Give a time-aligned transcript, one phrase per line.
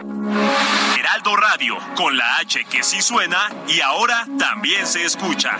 [0.00, 5.58] Heraldo Radio, con la H que sí suena y ahora también se escucha.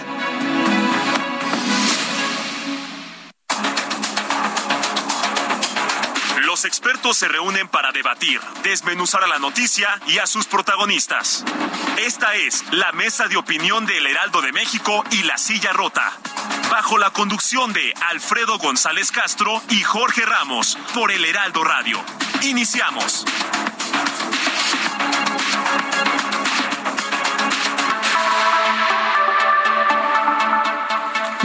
[6.46, 11.44] Los expertos se reúnen para debatir, desmenuzar a la noticia y a sus protagonistas.
[11.98, 16.12] Esta es la mesa de opinión del Heraldo de México y La Silla Rota.
[16.70, 22.00] Bajo la conducción de Alfredo González Castro y Jorge Ramos por el Heraldo Radio.
[22.42, 23.24] Iniciamos.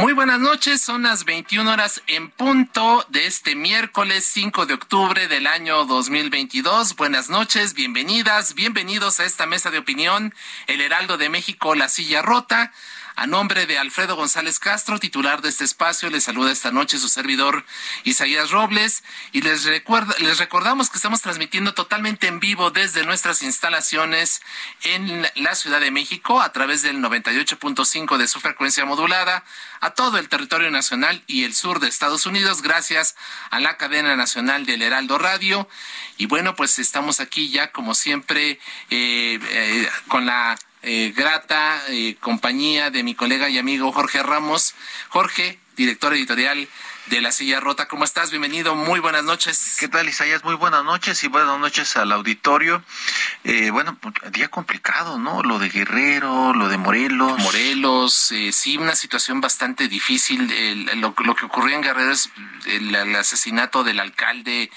[0.04, 5.30] Muy buenas noches, son las 21 horas en punto de este miércoles 5 de octubre
[5.30, 6.98] del año 2022.
[6.98, 10.34] Buenas noches, bienvenidas, bienvenidos a esta mesa de opinión,
[10.68, 12.74] El Heraldo de México, La Silla Rota.
[13.16, 17.10] A nombre de Alfredo González Castro, titular de este espacio, les saluda esta noche su
[17.10, 17.64] servidor
[18.04, 23.44] Isaías Robles y les, recuerda, les recordamos que estamos transmitiendo totalmente en vivo desde nuestras
[23.44, 24.42] instalaciones
[24.82, 29.44] en la Ciudad de México a través del 98.5 de su frecuencia modulada
[29.80, 33.16] a todo el territorio nacional y el sur de Estados Unidos gracias
[33.52, 35.70] a la cadena nacional del Heraldo Radio.
[36.18, 42.16] Y bueno, pues estamos aquí ya como siempre eh, eh, con la eh, grata eh,
[42.20, 44.76] compañía de mi colega y amigo Jorge Ramos.
[45.10, 46.68] Jorge, director editorial
[47.08, 48.32] de La Silla Rota, ¿cómo estás?
[48.32, 49.76] Bienvenido, muy buenas noches.
[49.78, 50.44] ¿Qué tal, Isaías?
[50.46, 52.82] Muy buenas noches y buenas noches al auditorio.
[53.44, 53.98] Eh, bueno,
[54.32, 55.44] día complicado, ¿no?
[55.44, 57.38] Lo de Guerrero, lo de Morelos.
[57.40, 60.50] Morelos, eh, sí, una situación bastante difícil.
[60.52, 62.30] El- lo, lo que ocurrió en Guerrero es
[62.66, 64.72] el, el asesinato del alcalde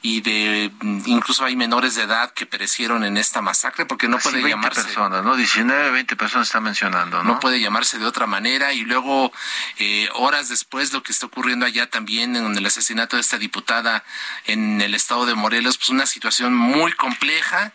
[0.00, 4.18] y de mm, incluso hay menores de edad que perecieron en esta masacre porque no
[4.18, 5.36] puede 20 llamarse personas, ¿no?
[5.36, 7.34] 19, 20 personas está mencionando, ¿no?
[7.34, 9.30] no puede llamarse de otra manera y luego
[9.78, 14.04] eh, horas después lo que está ocurriendo allá también en el asesinato de esta diputada
[14.46, 17.72] en el estado de Morelos pues una situación muy compleja.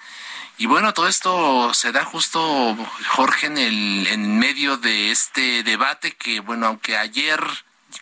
[0.57, 2.75] Y bueno todo esto se da justo
[3.09, 7.39] Jorge en el en medio de este debate que bueno aunque ayer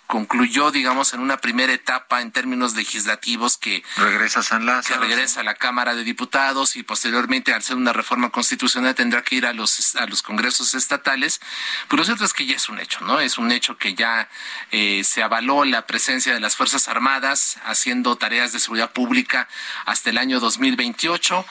[0.07, 5.01] concluyó digamos en una primera etapa en términos legislativos que Regresa a San que Lázaro.
[5.01, 9.35] regresa a la Cámara de Diputados y posteriormente al ser una reforma constitucional tendrá que
[9.35, 11.39] ir a los a los congresos estatales.
[11.87, 13.19] Pero lo cierto es que ya es un hecho, ¿no?
[13.19, 14.29] Es un hecho que ya
[14.71, 19.47] eh, se avaló la presencia de las Fuerzas Armadas haciendo tareas de seguridad pública
[19.85, 21.45] hasta el año 2028.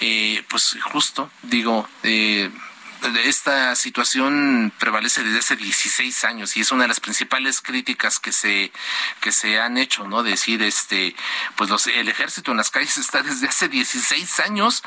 [0.00, 2.50] Eh, pues justo, digo, eh,
[3.24, 8.32] esta situación prevalece desde hace 16 años y es una de las principales críticas que
[8.32, 8.72] se
[9.20, 10.22] que se han hecho, ¿no?
[10.22, 11.14] Decir este
[11.56, 14.82] pues los el ejército en las calles está desde hace 16 años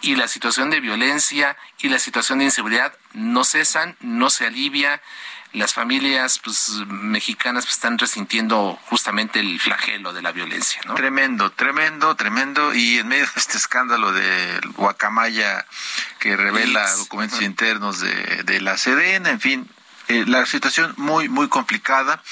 [0.00, 5.00] y la situación de violencia y la situación de inseguridad no cesan, no se alivia.
[5.52, 10.94] Las familias pues mexicanas pues, están resintiendo justamente el flagelo de la violencia, ¿no?
[10.94, 12.74] Tremendo, tremendo, tremendo.
[12.74, 15.66] Y en medio de este escándalo del Guacamaya
[16.18, 19.68] que revela documentos internos de, de la Sedena, en fin,
[20.08, 22.22] eh, la situación muy, muy complicada,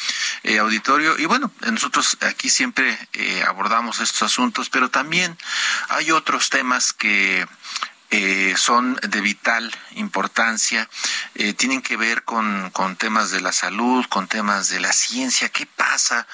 [0.45, 1.19] eh, auditorio.
[1.19, 5.37] Y bueno, nosotros aquí siempre eh, abordamos estos asuntos, pero también
[5.91, 7.47] hay otros temas que
[8.19, 10.89] eh, son de vital importancia,
[11.35, 15.51] eh, tienen que ver con, con temas de la salud, con temas de la ciencia,
[15.51, 16.27] qué pasa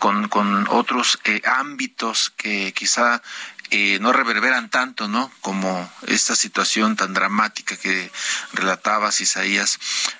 [0.00, 3.22] con, con otros eh, ámbitos que quizá
[3.70, 5.30] eh, no reverberan tanto, ¿no?
[5.40, 8.10] Como esta situación tan dramática que
[8.52, 9.78] relatabas, Isaías,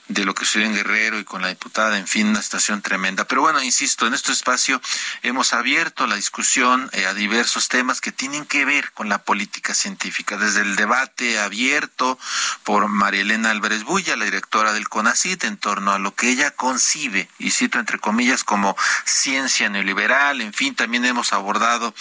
[0.09, 3.25] de lo que sucedió en Guerrero y con la diputada, en fin, una situación tremenda.
[3.27, 4.81] Pero bueno, insisto, en este espacio
[5.23, 9.75] hemos abierto la discusión eh, a diversos temas que tienen que ver con la política
[9.75, 12.19] científica, desde el debate abierto
[12.65, 16.51] por María Elena Álvarez Bulla, la directora del CONACIT, en torno a lo que ella
[16.51, 21.95] concibe, y cito entre comillas, como ciencia neoliberal, en fin, también hemos abordado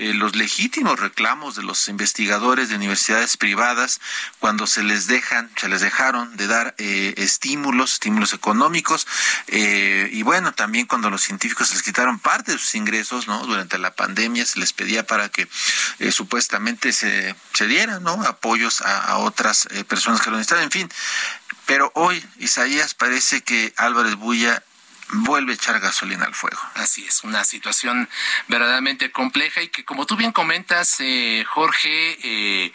[0.00, 4.00] eh, los legítimos reclamos de los investigadores de universidades privadas
[4.38, 9.06] cuando se les dejan, se les dejaron de dar eh, estímulos, estímulos económicos,
[9.46, 13.46] eh, y bueno, también cuando los científicos les quitaron parte de sus ingresos, ¿no?
[13.46, 15.48] Durante la pandemia se les pedía para que
[15.98, 18.12] eh, supuestamente se, se dieran, ¿no?
[18.24, 20.88] Apoyos a, a otras eh, personas que lo necesitaban, en fin.
[21.66, 24.62] Pero hoy, Isaías, parece que Álvarez Bulla
[25.12, 26.60] vuelve a echar gasolina al fuego.
[26.74, 28.08] Así es, una situación
[28.48, 32.72] verdaderamente compleja y que como tú bien comentas, eh, Jorge, eh,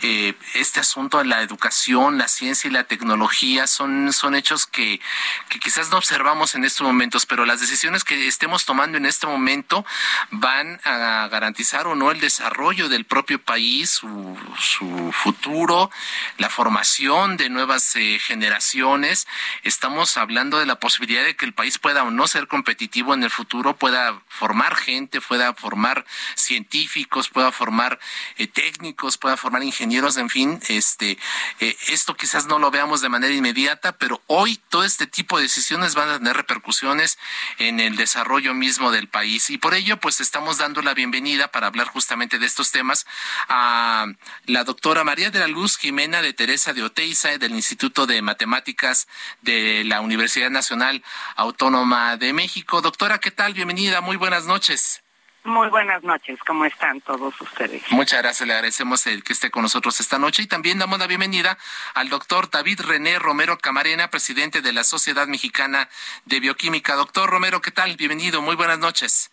[0.00, 5.00] eh, este asunto de la educación, la ciencia y la tecnología son, son hechos que,
[5.48, 9.28] que quizás no observamos en estos momentos, pero las decisiones que estemos tomando en este
[9.28, 9.84] momento
[10.30, 15.90] van a garantizar o no el desarrollo del propio país, su, futuro,
[16.38, 19.28] la formación de nuevas eh, generaciones.
[19.62, 23.22] Estamos hablando de la posibilidad de que el país pueda o no ser competitivo en
[23.22, 26.04] el futuro, pueda formar gente, pueda formar
[26.34, 28.00] científicos, pueda formar
[28.36, 31.18] eh, técnicos, pueda formar ingenieros en fin, este,
[31.58, 35.44] eh, esto quizás no lo veamos de manera inmediata, pero hoy todo este tipo de
[35.44, 37.18] decisiones van a tener repercusiones
[37.58, 41.66] en el desarrollo mismo del país y por ello pues estamos dando la bienvenida para
[41.66, 43.06] hablar justamente de estos temas
[43.48, 44.06] a
[44.46, 49.08] la doctora María de la Luz Jimena de Teresa de Oteiza del Instituto de Matemáticas
[49.40, 51.02] de la Universidad Nacional
[51.34, 52.82] Autónoma de México.
[52.82, 53.52] Doctora, ¿qué tal?
[53.52, 55.01] Bienvenida, muy buenas noches.
[55.44, 57.82] Muy buenas noches, ¿cómo están todos ustedes?
[57.90, 61.08] Muchas gracias, le agradecemos el que esté con nosotros esta noche y también damos la
[61.08, 61.58] bienvenida
[61.94, 65.88] al doctor David René Romero Camarena, presidente de la Sociedad Mexicana
[66.26, 66.94] de Bioquímica.
[66.94, 67.96] Doctor Romero, ¿qué tal?
[67.96, 69.32] Bienvenido, muy buenas noches.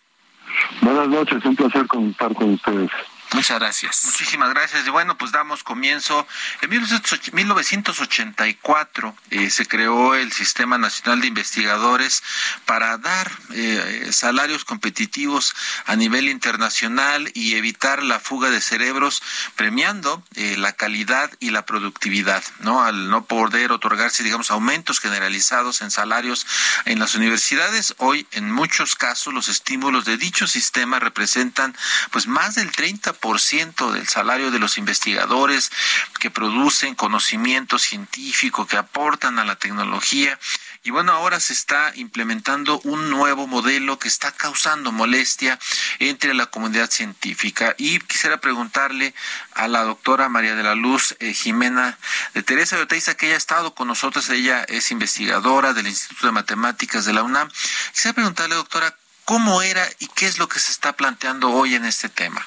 [0.80, 2.90] Buenas noches, un placer contar con ustedes.
[3.32, 4.06] Muchas gracias.
[4.06, 4.84] Muchísimas gracias.
[4.86, 6.26] Y bueno, pues damos comienzo.
[6.62, 12.24] En 1984 eh, se creó el Sistema Nacional de Investigadores
[12.66, 15.54] para dar eh, salarios competitivos
[15.86, 19.22] a nivel internacional y evitar la fuga de cerebros,
[19.54, 22.82] premiando eh, la calidad y la productividad, ¿no?
[22.82, 26.48] Al no poder otorgarse, digamos, aumentos generalizados en salarios
[26.84, 31.76] en las universidades, hoy en muchos casos los estímulos de dicho sistema representan
[32.10, 35.70] pues más del 30 ciento del salario de los investigadores
[36.18, 40.38] que producen conocimiento científico, que aportan a la tecnología.
[40.82, 45.58] Y bueno, ahora se está implementando un nuevo modelo que está causando molestia
[45.98, 47.74] entre la comunidad científica.
[47.76, 49.14] Y quisiera preguntarle
[49.54, 51.98] a la doctora María de la Luz eh, Jimena
[52.32, 54.30] de Teresa de Oteiza, que ella ha estado con nosotros.
[54.30, 57.50] Ella es investigadora del Instituto de Matemáticas de la UNAM.
[57.92, 58.96] Quisiera preguntarle, doctora,
[59.26, 62.46] ¿cómo era y qué es lo que se está planteando hoy en este tema?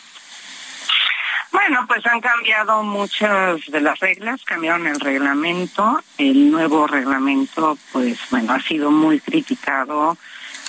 [1.54, 6.02] Bueno, pues han cambiado muchas de las reglas, cambiaron el reglamento.
[6.18, 10.18] El nuevo reglamento, pues bueno, ha sido muy criticado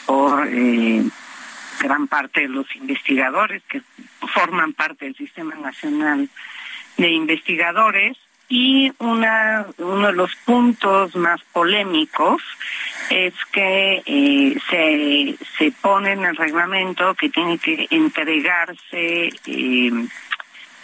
[0.05, 1.03] por eh,
[1.81, 3.81] gran parte de los investigadores que
[4.35, 6.29] forman parte del Sistema Nacional
[6.99, 8.19] de Investigadores.
[8.51, 12.43] Y una, uno de los puntos más polémicos
[13.09, 20.09] es que eh, se, se pone en el reglamento que tiene que entregarse eh,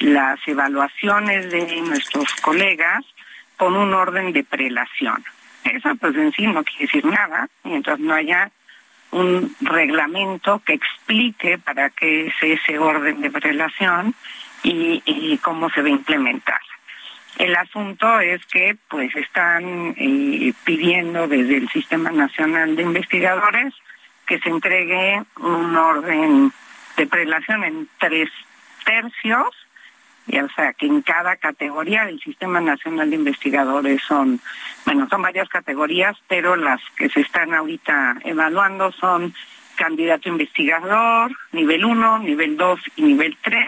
[0.01, 3.05] las evaluaciones de nuestros colegas
[3.57, 5.23] con un orden de prelación.
[5.65, 8.51] Eso pues en sí no quiere decir nada mientras no haya
[9.11, 14.15] un reglamento que explique para qué es ese orden de prelación
[14.63, 16.61] y, cómo se va a implementar.
[17.39, 23.75] El asunto es que pues están eh, pidiendo desde el Sistema Nacional de Investigadores
[24.27, 26.53] que se entregue un orden
[26.97, 28.31] de prelación en tres
[28.85, 29.47] tercios
[30.29, 34.41] o sea, que en cada categoría del Sistema Nacional de Investigadores son,
[34.85, 39.35] bueno, son varias categorías, pero las que se están ahorita evaluando son
[39.75, 43.67] candidato investigador, nivel 1, nivel 2 y nivel 3,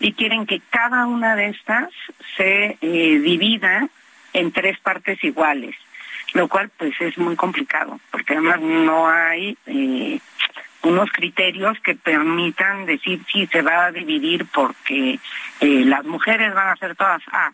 [0.00, 1.88] y quieren que cada una de estas
[2.36, 3.88] se eh, divida
[4.32, 5.76] en tres partes iguales,
[6.34, 9.56] lo cual pues es muy complicado, porque además no hay...
[9.66, 10.20] Eh,
[10.86, 15.18] unos criterios que permitan decir si se va a dividir porque
[15.60, 17.52] eh, las mujeres van a ser todas A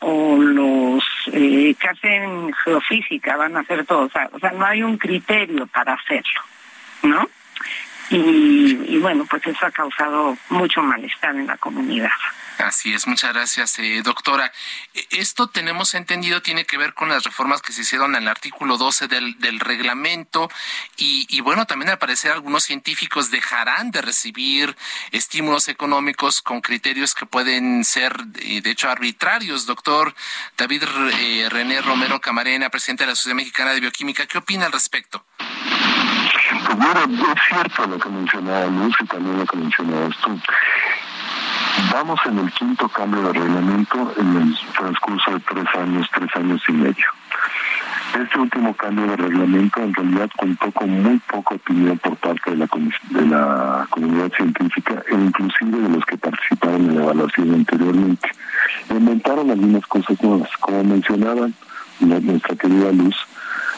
[0.00, 4.28] o los eh, que hacen geofísica van a ser todos A.
[4.32, 6.40] O sea, no hay un criterio para hacerlo,
[7.02, 7.28] ¿no?
[8.10, 12.10] Y, y bueno, pues eso ha causado mucho malestar en la comunidad.
[12.58, 14.52] Así es, muchas gracias, eh, doctora.
[14.94, 18.76] E, esto tenemos entendido tiene que ver con las reformas que se hicieron el artículo
[18.76, 20.50] 12 del, del reglamento
[20.96, 24.76] y, y, bueno, también al parecer algunos científicos dejarán de recibir
[25.10, 29.66] estímulos económicos con criterios que pueden ser, eh, de hecho, arbitrarios.
[29.66, 30.14] Doctor
[30.56, 30.82] David
[31.18, 35.24] eh, René Romero Camarena, presidente de la Sociedad Mexicana de Bioquímica, ¿qué opina al respecto?
[36.66, 40.40] Pues bueno, es cierto lo que mencionaba Luz y también lo que mencionabas tú.
[41.92, 46.62] Vamos en el quinto cambio de reglamento en el transcurso de tres años, tres años
[46.68, 47.06] y medio.
[48.20, 52.56] Este último cambio de reglamento en realidad contó con muy poca opinión por parte de
[52.58, 52.68] la,
[53.10, 58.28] de la comunidad científica e inclusive de los que participaron en la evaluación anteriormente.
[58.90, 61.54] Inventaron algunas cosas nuevas, como mencionaban
[62.00, 63.16] nuestra querida Luz,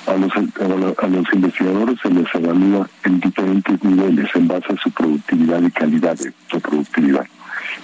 [0.06, 4.90] A los, a los investigadores se les evalúa en diferentes niveles en base a su
[4.90, 7.26] productividad y calidad de, productividad.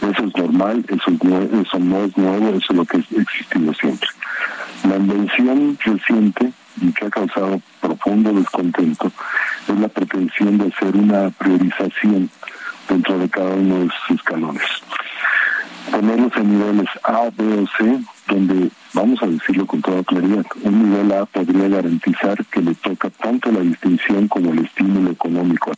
[0.00, 4.08] Eso es normal, eso, eso no es nuevo, eso es lo que ha existido siempre.
[4.88, 9.12] La invención reciente y que ha causado profundo descontento
[9.68, 12.30] es la pretensión de hacer una priorización
[12.88, 14.62] dentro de cada uno de sus escalones.
[15.90, 20.90] Ponerlos en niveles A, B o C, donde, vamos a decirlo con toda claridad, un
[20.90, 25.72] nivel A podría garantizar que le toca tanto la distinción como el estímulo económico.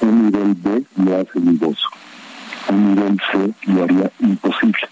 [0.00, 1.88] Un nivel B lo hace dudoso.
[2.68, 4.88] Un nivel C lo haría imposible.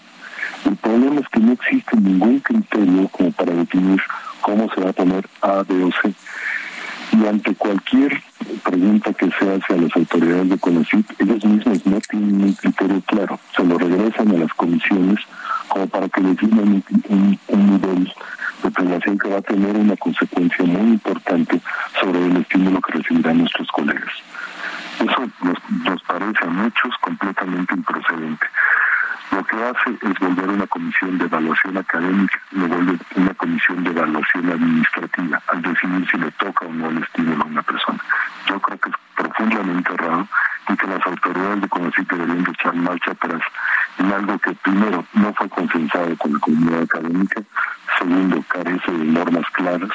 [0.65, 4.01] El problema es que no existe ningún criterio como para definir
[4.41, 6.13] cómo se va a poner A, B o C.
[7.11, 8.21] Y ante cualquier
[8.63, 13.01] pregunta que se hace a las autoridades de CONACYT, ellos mismos no tienen un criterio
[13.05, 13.39] claro.
[13.55, 15.19] Se lo regresan a las comisiones
[15.67, 18.13] como para que definan un, nivel
[18.63, 21.61] de población que va a tener una consecuencia muy importante
[21.99, 24.13] sobre el estímulo que recibirán nuestros colegas.
[24.99, 28.47] Eso nos, nos parece a muchos completamente improcedente
[29.31, 33.89] lo que hace es volver una comisión de evaluación académica, lo vuelve una comisión de
[33.89, 37.99] evaluación administrativa, al decidir si le toca o no el estímulo a una persona.
[38.47, 40.27] Yo creo que es profundamente errado
[40.69, 43.41] y que las autoridades de CONACYT deberían de echar marcha atrás
[43.99, 47.41] en algo que primero no fue consensado con la comunidad académica,
[47.97, 49.91] segundo carece de normas claras,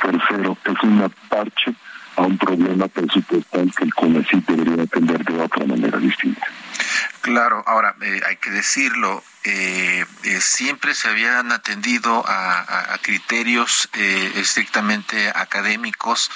[0.00, 1.74] tercero es una parche
[2.16, 6.46] a un problema presupuestal que el CONACYT debería atender de otra manera distinta.
[7.22, 13.88] Claro, ahora eh, hay que decirlo, eh, eh, siempre se habían atendido a, criterios
[14.36, 16.30] estrictamente académicos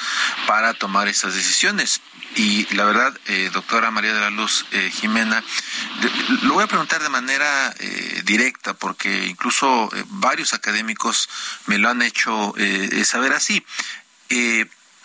[0.47, 2.01] para tomar esas decisiones.
[2.35, 3.17] Y la verdad,
[3.53, 5.43] doctora María de la Luz Jimena,
[6.43, 7.73] lo voy a preguntar de manera
[8.25, 11.29] directa, porque incluso varios académicos
[11.67, 12.53] me lo han hecho
[13.05, 13.65] saber así.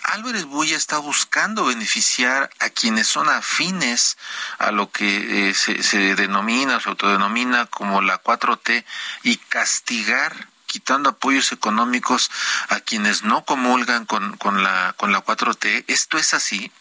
[0.04, 4.18] Álvarez Buya está buscando beneficiar a quienes son afines
[4.60, 8.84] a lo que eh, se, denomina, se autodenomina como la 4T
[9.24, 12.32] y castigar quitando apoyos económicos
[12.70, 15.84] a quienes no comulgan con, con la con la 4T.
[15.88, 16.72] ¿Esto es así?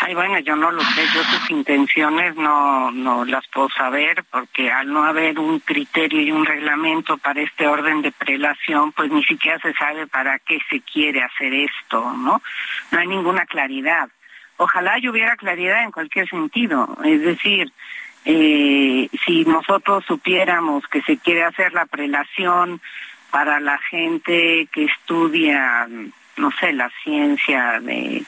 [0.00, 4.70] Ay, bueno, yo no lo sé, yo sus intenciones no, no las puedo saber porque
[4.70, 9.24] al no haber un criterio y un reglamento para este orden de prelación, pues ni
[9.24, 12.42] siquiera se sabe para qué se quiere hacer esto, ¿no?
[12.90, 14.08] No hay ninguna claridad.
[14.56, 17.72] Ojalá hubiera claridad en cualquier sentido, es decir,
[18.24, 22.80] eh, si nosotros supiéramos que se quiere hacer la prelación
[23.30, 25.88] para la gente que estudia
[26.36, 28.24] no sé, la ciencia de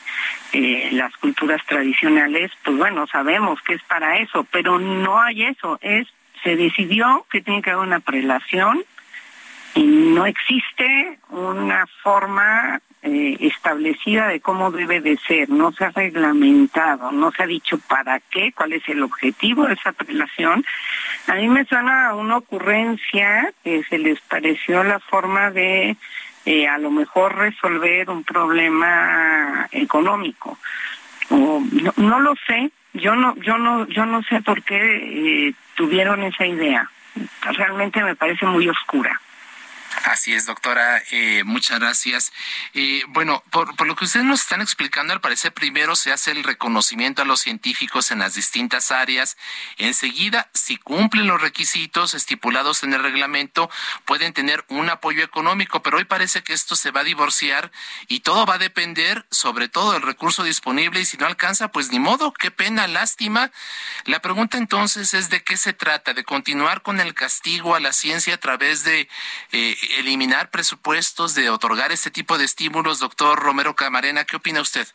[0.53, 5.79] eh, las culturas tradicionales, pues bueno, sabemos que es para eso, pero no hay eso,
[5.81, 6.07] es
[6.43, 8.85] se decidió que tiene que haber una prelación
[9.75, 15.91] y no existe una forma eh, establecida de cómo debe de ser, no se ha
[15.91, 20.65] reglamentado, no se ha dicho para qué, cuál es el objetivo de esa prelación.
[21.27, 25.97] A mí me suena una ocurrencia que se les pareció la forma de
[26.47, 30.59] eh, a lo mejor resolver un problema económico.
[31.29, 31.61] O,
[31.97, 36.47] no, lo sé, yo no, yo no, yo no sé por qué eh, tuvieron esa
[36.47, 36.89] idea.
[37.43, 39.21] Realmente me parece muy oscura.
[40.07, 41.03] Así es, doctora.
[41.11, 42.33] Eh, muchas gracias.
[42.75, 46.45] Eh, bueno, por, lo que ustedes nos están explicando, al parecer primero se hace el
[46.45, 49.37] reconocimiento a los científicos en las distintas áreas.
[49.79, 53.69] Enseguida, si cumplen los requisitos estipulados en el reglamento,
[54.05, 57.73] pueden tener un apoyo económico, pero hoy parece que esto se va a divorciar
[58.07, 61.91] y todo va a depender sobre todo del recurso disponible y si no alcanza, pues
[61.91, 63.51] ni modo, qué pena, lástima.
[64.05, 67.93] La pregunta entonces es de qué se trata, de continuar con el castigo a la
[67.93, 69.09] ciencia a través de...
[69.51, 74.25] Eh, eliminar presupuestos, de otorgar este tipo de estímulos, doctor Romero Camarena.
[74.25, 74.87] ¿Qué opina usted?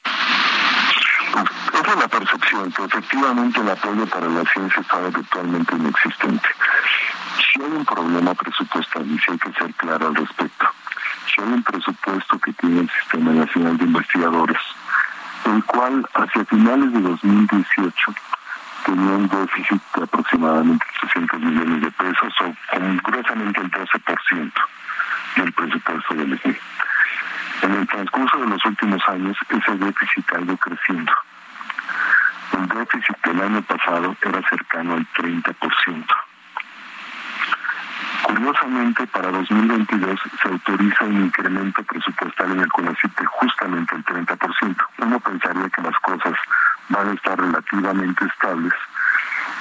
[1.73, 6.47] Esa es la percepción, que efectivamente el apoyo para la ciencia está virtualmente inexistente.
[7.37, 10.67] Si hay un problema presupuestal, y si hay que ser claro al respecto,
[11.33, 14.61] si hay un presupuesto que tiene el Sistema Nacional de Investigadores,
[15.45, 18.13] el cual hacia finales de 2018
[18.85, 22.53] tenía un déficit de aproximadamente 300 millones de pesos o
[23.03, 24.51] gruesamente el 12%
[25.35, 26.59] del presupuesto del EGE.
[27.61, 31.13] En el transcurso de los últimos años, ese déficit ha ido creciendo.
[32.53, 36.05] El déficit del año pasado era cercano al 30%.
[38.23, 44.75] Curiosamente, para 2022 se autoriza un incremento presupuestal en el CONACYT de justamente el 30%.
[44.99, 46.33] Uno pensaría que las cosas
[46.89, 48.73] van a estar relativamente estables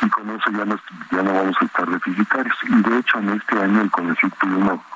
[0.03, 2.57] y con eso ya no, ya no vamos a estar deficitarios.
[2.63, 4.90] Y de hecho, en este año el CONACYT tuvo una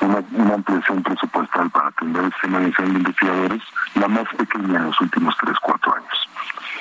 [0.00, 3.62] una, una ampliación presupuestal para atender el sistema nacional de investigadores,
[3.94, 6.28] la más pequeña en los últimos 3, 4 años.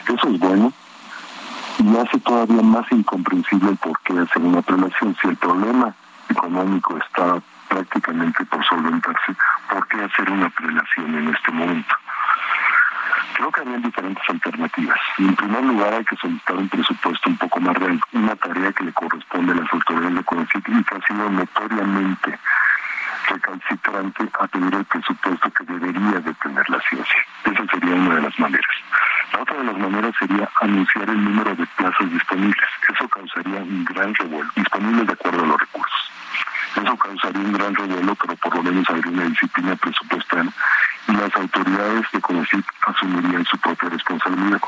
[0.07, 0.73] Eso es bueno
[1.79, 5.15] y hace todavía más incomprensible el por qué hacer una prelación.
[5.21, 5.93] Si el problema
[6.29, 9.35] económico está prácticamente por solventarse,
[9.69, 11.95] ¿por qué hacer una prelación en este momento?
[13.35, 14.99] Creo que había diferentes alternativas.
[15.19, 18.83] En primer lugar, hay que solicitar un presupuesto un poco más real, una tarea que
[18.83, 22.39] le corresponde a las autoridades de Conacit y que ha sido notoriamente
[23.27, 27.21] recalcitrante a pedir el presupuesto que debería de tener la ciencia.
[27.43, 28.75] Esa sería una de las maneras.
[29.33, 32.69] La otra de las maneras sería anunciar el número de plazas disponibles.
[32.93, 36.11] Eso causaría un gran revuelo, disponibles de acuerdo a los recursos.
[36.75, 40.53] Eso causaría un gran revuelo, pero por lo menos habría una disciplina presupuestal
[41.07, 44.61] y las autoridades de CONACYT asumirían su propia responsabilidad.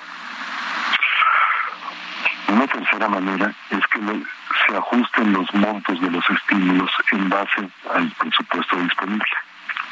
[2.49, 8.09] Una tercera manera es que se ajusten los montos de los estímulos en base al
[8.17, 9.25] presupuesto disponible,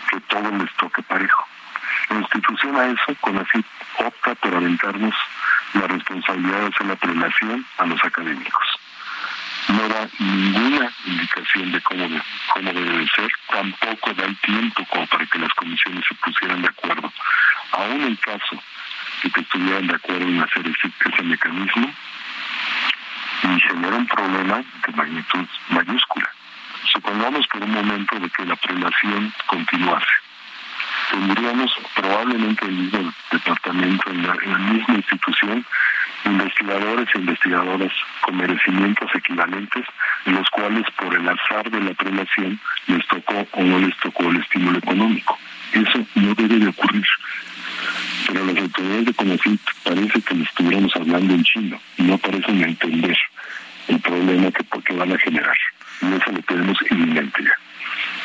[0.09, 1.47] que todo les toque parejo.
[2.09, 3.65] En institución a eso, CONACYT
[3.99, 5.13] opta por aventarnos
[5.73, 8.67] la responsabilidad de hacer la prelación a los académicos.
[9.67, 12.07] No da ninguna indicación de cómo,
[12.53, 16.69] cómo debe ser, tampoco da el tiempo como para que las comisiones se pusieran de
[16.69, 17.13] acuerdo.
[17.73, 18.63] Aún en caso
[19.21, 21.93] de que estuvieran de acuerdo en hacer ese, ese mecanismo,
[23.55, 26.29] y genera un problema de magnitud mayúscula.
[26.91, 30.27] Supongamos por un momento de que la prelación continuase
[31.11, 35.65] tendríamos probablemente el mismo departamento, en la, misma institución,
[36.25, 39.85] investigadores e investigadoras con merecimientos equivalentes,
[40.25, 44.29] en los cuales por el azar de la prelación les tocó o no les tocó
[44.29, 45.37] el estímulo económico.
[45.73, 47.07] Eso no debe de ocurrir.
[48.27, 52.61] Pero las autoridades de Conocit parece que le estuviéramos hablando en chino y no parecen
[52.63, 53.17] entender
[53.87, 55.57] el problema que, que van a generar.
[56.01, 57.66] Y eso lo tenemos inminente ya.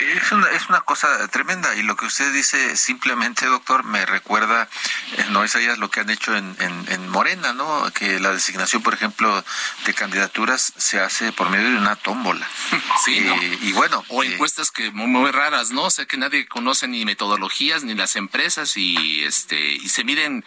[0.03, 4.69] Es una, es una cosa tremenda y lo que usted dice simplemente, doctor, me recuerda,
[5.17, 7.91] eh, no es allá lo que han hecho en, en, Morena, ¿no?
[7.93, 9.45] Que la designación, por ejemplo,
[9.85, 12.47] de candidaturas se hace por medio de una tómbola.
[13.05, 14.05] Sí, eh, y bueno.
[14.09, 15.85] O eh, encuestas que muy, muy raras, ¿no?
[15.85, 20.45] O sea, que nadie conoce ni metodologías ni las empresas y este y se miden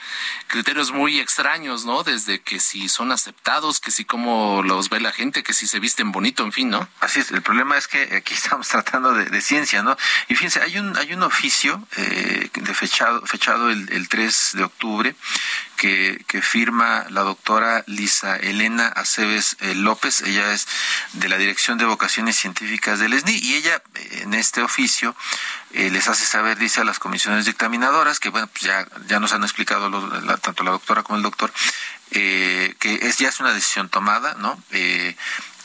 [0.47, 2.03] criterios muy extraños, ¿no?
[2.03, 5.79] Desde que si son aceptados, que si cómo los ve la gente, que si se
[5.79, 6.87] visten bonito, en fin, ¿no?
[7.01, 9.95] Así es, el problema es que aquí estamos tratando de ciencia, ¿no?
[10.27, 14.63] Y fíjense, hay un, hay un oficio eh, de fechado, fechado el, el 3 de
[14.63, 15.15] octubre
[15.77, 20.21] que, firma la doctora Lisa Elena Aceves eh, López.
[20.21, 20.67] Ella es
[21.13, 25.15] de la Dirección de Vocaciones Científicas del ESNI y ella eh, en este oficio
[25.71, 29.43] les hace saber, dice a las comisiones dictaminadoras, que bueno, pues ya, ya nos han
[29.43, 29.89] explicado
[30.37, 31.51] tanto la doctora como el doctor,
[32.11, 34.57] que es ya es una decisión tomada, ¿no?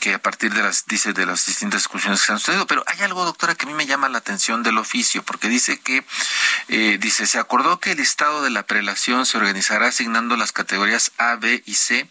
[0.01, 2.65] Que a partir de las, dice, de las distintas discusiones que se han sucedido.
[2.67, 5.79] Pero hay algo, doctora, que a mí me llama la atención del oficio, porque dice
[5.79, 6.03] que,
[6.67, 11.11] eh, dice, se acordó que el estado de la prelación se organizará asignando las categorías
[11.17, 12.09] A, B y C,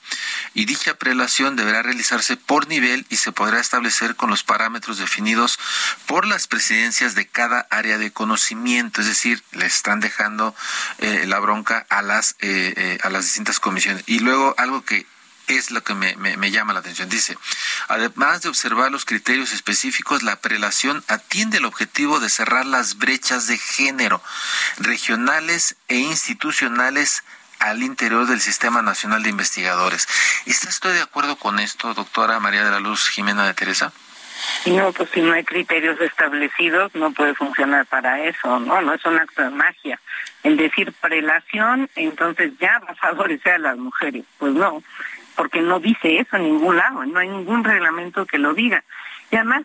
[0.55, 5.59] y dicha prelación deberá realizarse por nivel y se podrá establecer con los parámetros definidos
[6.07, 9.01] por las presidencias de cada área de conocimiento.
[9.01, 10.55] Es decir, le están dejando
[10.99, 14.05] eh, la bronca a las, eh, a las distintas comisiones.
[14.07, 15.07] Y luego algo que
[15.57, 17.09] es lo que me, llama la atención.
[17.09, 17.37] Dice,
[17.89, 23.47] además de observar los criterios específicos, la prelación atiende el objetivo de cerrar las brechas
[23.47, 24.23] de género
[24.79, 27.25] regionales e institucionales
[27.59, 30.09] al interior del Sistema Nacional de Investigadores.
[30.47, 33.93] ¿Está usted de acuerdo con esto, doctora María de la Luz Jimena de Teresa?
[34.65, 39.05] No, pues si no hay criterios establecidos no puede funcionar para eso, no, no es
[39.05, 40.01] un acto de magia.
[40.43, 44.83] El decir prelación, entonces ya va a favorecer a las mujeres, pues no
[45.41, 48.85] porque no dice eso en ningún lado, no hay ningún reglamento que lo diga.
[49.31, 49.63] Y además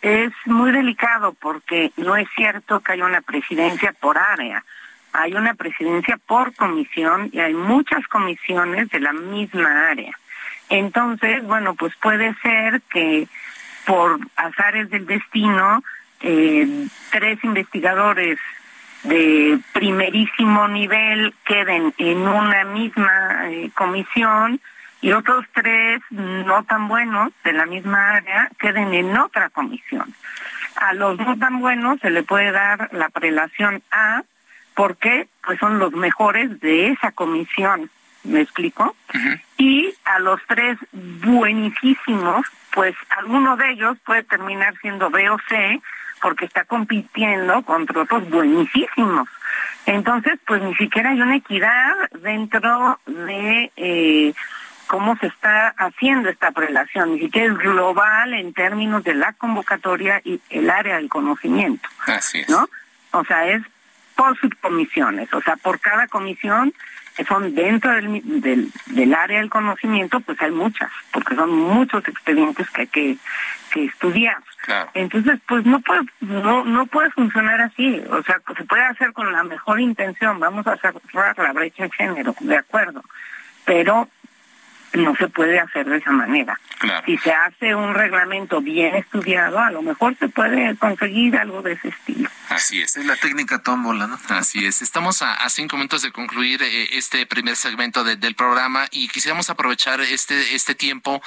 [0.00, 4.64] es, muy delicado porque no es cierto que haya una presidencia por área,
[5.12, 10.16] hay una presidencia por comisión y hay muchas comisiones de la misma área.
[10.70, 13.28] Entonces, bueno, pues puede ser que
[13.84, 15.82] por azares del destino,
[16.22, 18.38] eh, tres investigadores
[19.02, 24.58] de primerísimo nivel queden en una misma eh, comisión
[25.00, 30.14] y otros tres no tan buenos de la misma área queden en otra comisión.
[30.76, 34.22] A los no tan buenos se le puede dar la prelación A
[34.74, 37.90] porque pues son los mejores de esa comisión,
[38.24, 38.94] ¿me explico?
[39.56, 45.80] Y a los tres buenísimos, pues alguno de ellos puede terminar siendo B o C
[46.20, 49.28] porque está compitiendo contra otros buenísimos.
[49.86, 53.72] Entonces, pues ni siquiera hay una equidad dentro de...
[53.76, 54.34] Eh,
[54.88, 60.20] cómo se está haciendo esta prelación, ni siquiera es global en términos de la convocatoria
[60.24, 61.88] y el área del conocimiento.
[62.06, 62.48] Así es.
[62.48, 62.68] ¿No?
[63.12, 63.62] O sea, es
[64.16, 66.74] por subcomisiones, o sea, por cada comisión
[67.16, 72.06] que son dentro del, del, del, área del conocimiento, pues hay muchas, porque son muchos
[72.06, 73.16] expedientes que hay que,
[73.72, 74.38] que estudiar.
[74.62, 74.90] Claro.
[74.94, 78.00] Entonces, pues no puede, no, no puede funcionar así.
[78.10, 80.38] O sea, se puede hacer con la mejor intención.
[80.38, 83.02] Vamos a cerrar la brecha de género, de acuerdo.
[83.64, 84.08] Pero
[84.92, 86.58] no se puede hacer de esa manera.
[86.78, 87.04] Claro.
[87.06, 91.72] Si se hace un reglamento bien estudiado, a lo mejor se puede conseguir algo de
[91.72, 92.30] ese estilo.
[92.48, 92.96] Así es.
[92.96, 94.18] Es la técnica tómbola, ¿no?
[94.28, 94.80] Así es.
[94.80, 99.08] Estamos a, a cinco minutos de concluir eh, este primer segmento de, del programa y
[99.08, 101.20] quisiéramos aprovechar este, este tiempo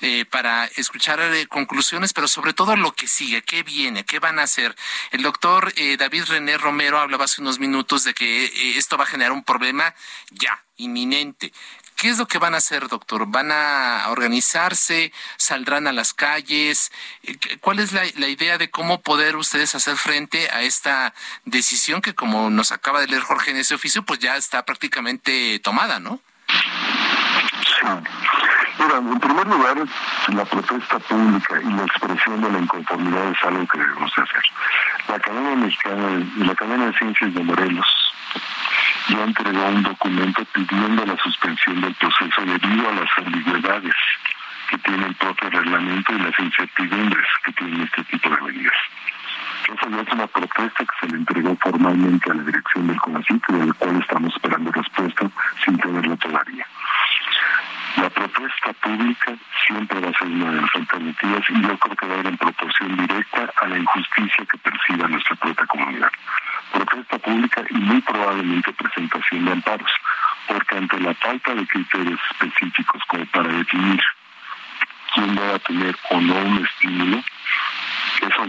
[0.00, 4.38] eh, para escuchar eh, conclusiones, pero sobre todo lo que sigue, qué viene, qué van
[4.38, 4.74] a hacer.
[5.10, 9.04] El doctor eh, David René Romero hablaba hace unos minutos de que eh, esto va
[9.04, 9.94] a generar un problema
[10.30, 11.52] ya, inminente.
[12.02, 13.26] ¿Qué es lo que van a hacer, doctor?
[13.28, 15.12] ¿Van a organizarse?
[15.36, 16.90] ¿Saldrán a las calles?
[17.22, 22.12] Eh, ¿Cuál es la, idea de cómo poder ustedes hacer frente a esta decisión que,
[22.12, 26.18] como nos acaba de leer Jorge en ese oficio, pues ya está prácticamente tomada, ¿no?
[28.82, 29.76] En primer lugar,
[30.34, 34.42] la protesta pública y la expresión de la inconformidad es algo que debemos hacer.
[35.06, 37.86] La Academia Mexicana la Academia de Ciencias de Morelos
[39.08, 43.94] ya entregó un documento pidiendo la suspensión del proceso debido a las ambigüedades
[44.68, 48.78] que tiene el propio reglamento y las incertidumbres que tiene este tipo de medidas.
[49.72, 53.46] Eso ya es una protesta que se le entregó formalmente a la dirección del CONACYT
[53.46, 55.30] de la cual estamos esperando respuesta
[55.64, 56.66] sin tenerla todavía.
[57.96, 59.34] La protesta pública
[59.66, 62.26] siempre va a ser una de las alternativas y yo creo que va a ir
[62.26, 66.10] en proporción directa a la injusticia que perciba nuestra propia comunidad.
[66.72, 69.90] Protesta pública y muy probablemente presentación de amparos,
[70.48, 74.02] porque ante la falta de criterios específicos como para definir
[75.14, 78.46] quién va a tener o no un estímulo, eso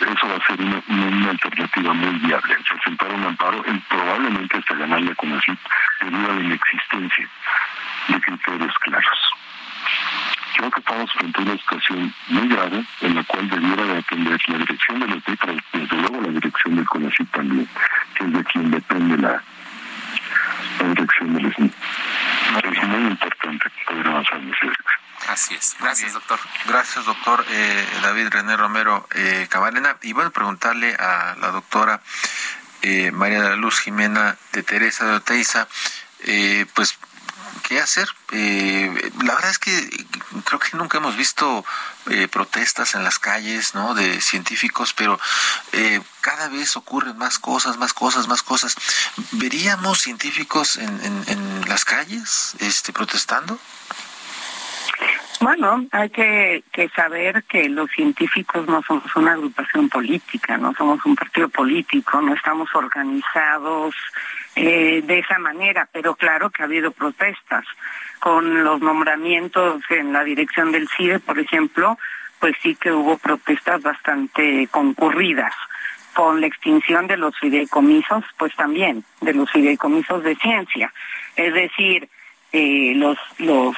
[0.00, 2.56] eso va a ser una, alternativa muy viable.
[2.68, 5.52] Presentar un amparo probablemente hasta ganarle con así
[6.00, 7.28] debido a la inexistencia
[8.12, 9.18] de criterios claros.
[10.56, 14.40] Creo que estamos frente a una situación muy grave en la cual debiera de atender
[14.48, 17.68] la dirección de los pero desde luego la dirección del CONACYT también,
[18.14, 19.42] que es de quien depende la,
[20.80, 21.72] la dirección del SNI.
[22.72, 25.00] Es muy importante poder avanzar en esa dirección.
[25.28, 25.76] Así es.
[25.78, 26.40] Gracias, doctor.
[26.66, 29.96] Gracias, doctor eh, David René Romero eh, Camarena.
[30.02, 32.00] Y bueno, preguntarle a la doctora
[32.82, 35.68] eh, María de la Luz Jimena de Teresa de Oteiza,
[36.74, 36.98] pues,
[37.70, 38.08] ¿qué hacer?
[38.32, 40.06] la verdad es que
[40.44, 41.64] creo que nunca hemos visto
[42.32, 43.94] protestas en las calles, ¿no?
[43.94, 45.20] De científicos, pero
[46.20, 48.74] cada vez ocurren más cosas, más cosas, más cosas.
[49.30, 53.56] ¿Veríamos científicos en, en, en las calles este, protestando?
[55.40, 56.62] Bueno, hay que,
[56.94, 62.34] saber que los científicos no somos una agrupación política, no somos un partido político, no
[62.34, 63.94] estamos organizados
[64.54, 67.64] eh, de esa manera, pero claro que ha habido protestas.
[68.18, 71.96] Con los nombramientos en la dirección del CIDE, por ejemplo,
[72.38, 75.54] pues sí que hubo protestas bastante concurridas.
[76.12, 80.92] Con la extinción de los fideicomisos, pues también, de los fideicomisos de ciencia.
[81.34, 82.10] Es decir,
[82.52, 83.76] eh, los, los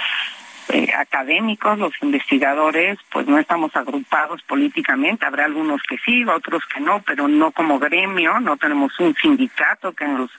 [0.69, 6.81] eh, académicos, los investigadores, pues no estamos agrupados políticamente, habrá algunos que sí, otros que
[6.81, 10.31] no, pero no como gremio, no tenemos un sindicato que nos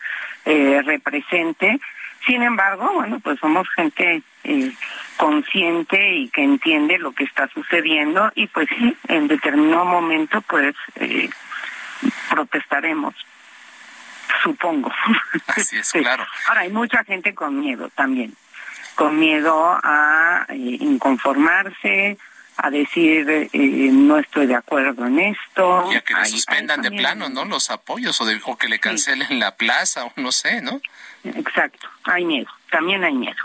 [0.46, 1.80] eh, represente.
[2.26, 4.72] Sin embargo, bueno, pues somos gente eh,
[5.18, 10.74] consciente y que entiende lo que está sucediendo y pues sí, en determinado momento pues
[10.96, 11.30] eh,
[12.30, 13.14] protestaremos
[14.42, 14.92] supongo.
[15.48, 16.26] Así es, claro.
[16.48, 18.34] Ahora, hay mucha gente con miedo también
[18.96, 22.18] con miedo a eh, inconformarse,
[22.58, 23.50] a decir eh,
[23.92, 25.90] no estoy de acuerdo en esto.
[25.92, 27.46] Y a que le suspendan de plano, ¿no?
[27.46, 29.36] Los apoyos o, de, o que le cancelen sí.
[29.36, 30.82] la plaza o no sé, ¿no?
[31.24, 33.38] Exacto, hay miedo, también hay miedo.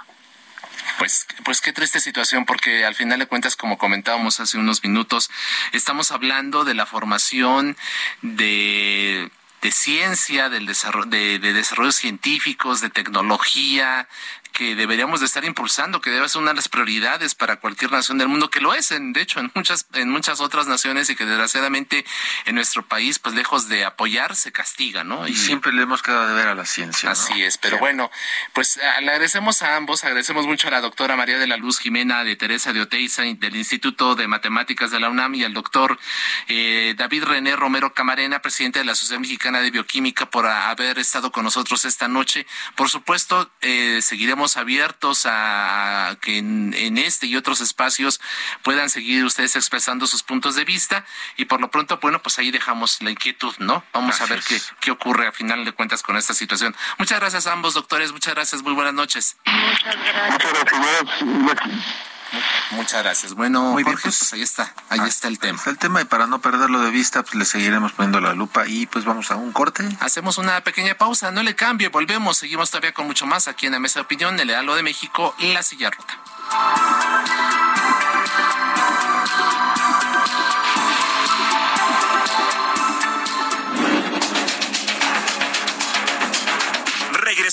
[0.99, 5.31] Pues, pues qué triste situación, porque al final de cuentas, como comentábamos hace unos minutos,
[5.73, 7.77] estamos hablando de la formación
[8.23, 9.31] de
[9.63, 14.09] de ciencia, del desarrollo, de, de desarrollos científicos, de tecnología,
[14.53, 18.19] que deberíamos de estar impulsando, que debe ser una de las prioridades para cualquier nación
[18.19, 21.17] del mundo, que lo es, en, de hecho, en muchas, en muchas otras naciones y
[21.17, 22.05] que desgraciadamente
[22.45, 25.27] en nuestro país, pues lejos de apoyar, se castiga, ¿no?
[25.29, 27.11] Y, y siempre le hemos quedado de ver a la ciencia.
[27.11, 27.45] Así ¿no?
[27.45, 27.81] es, pero sí.
[27.81, 28.11] bueno,
[28.53, 32.25] pues le agradecemos a ambos, agradecemos mucho a la doctora María de la Luz Jimena
[32.25, 35.99] de Teresa de Oteiza del Instituto de Matemáticas de la UNAM y al doctor
[36.47, 41.33] eh, David René Romero Camarena, presidente de la Sociedad Mexicana de Bioquímica, por haber estado
[41.33, 42.47] con nosotros esta noche.
[42.75, 48.21] Por supuesto, eh, seguiremos estamos abiertos a que en, este y otros espacios
[48.63, 51.05] puedan seguir ustedes expresando sus puntos de vista
[51.37, 53.83] y por lo pronto, bueno, pues ahí dejamos la inquietud, ¿no?
[53.93, 56.77] Vamos a ver qué, qué ocurre a final de cuentas con esta situación.
[56.99, 59.37] Muchas gracias a ambos doctores, muchas gracias, muy buenas noches.
[59.45, 60.31] Muchas gracias.
[60.31, 62.08] Muchas gracias.
[63.35, 65.61] Bueno, Jorge, pues, pues, ahí está, ahí ah, está el tema.
[65.67, 68.87] el tema y para no perderlo de vista, pues le seguiremos poniendo la lupa y
[68.87, 69.89] pues vamos a un corte.
[70.01, 73.73] Hacemos una pequeña pausa, no le cambie, volvemos, seguimos todavía con mucho más aquí en
[73.73, 76.19] la Mesa de Opinión, el Halo de México, La Silla Rota.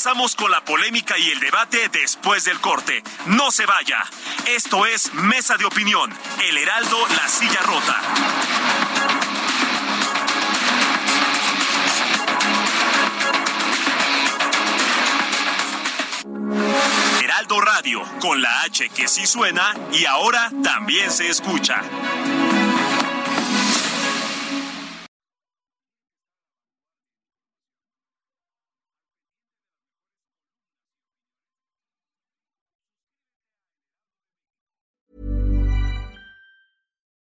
[0.06, 3.02] Regresamos con la polémica y el debate después del corte.
[3.26, 4.04] No se vaya.
[4.46, 6.14] Esto es Mesa de Opinión,
[6.48, 8.02] El Heraldo, La Silla Rota.
[17.24, 21.82] Heraldo Radio, con la H que sí suena y ahora también se escucha.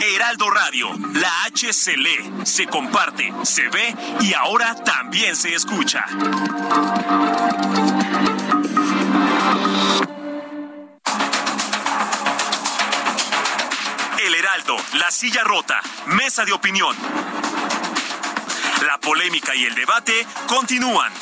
[0.00, 6.04] Heraldo Radio, la H se lee, se comparte, se ve y ahora también se escucha.
[14.18, 16.96] El Heraldo, la silla rota, mesa de opinión.
[18.84, 21.12] La polémica y el debate continúan.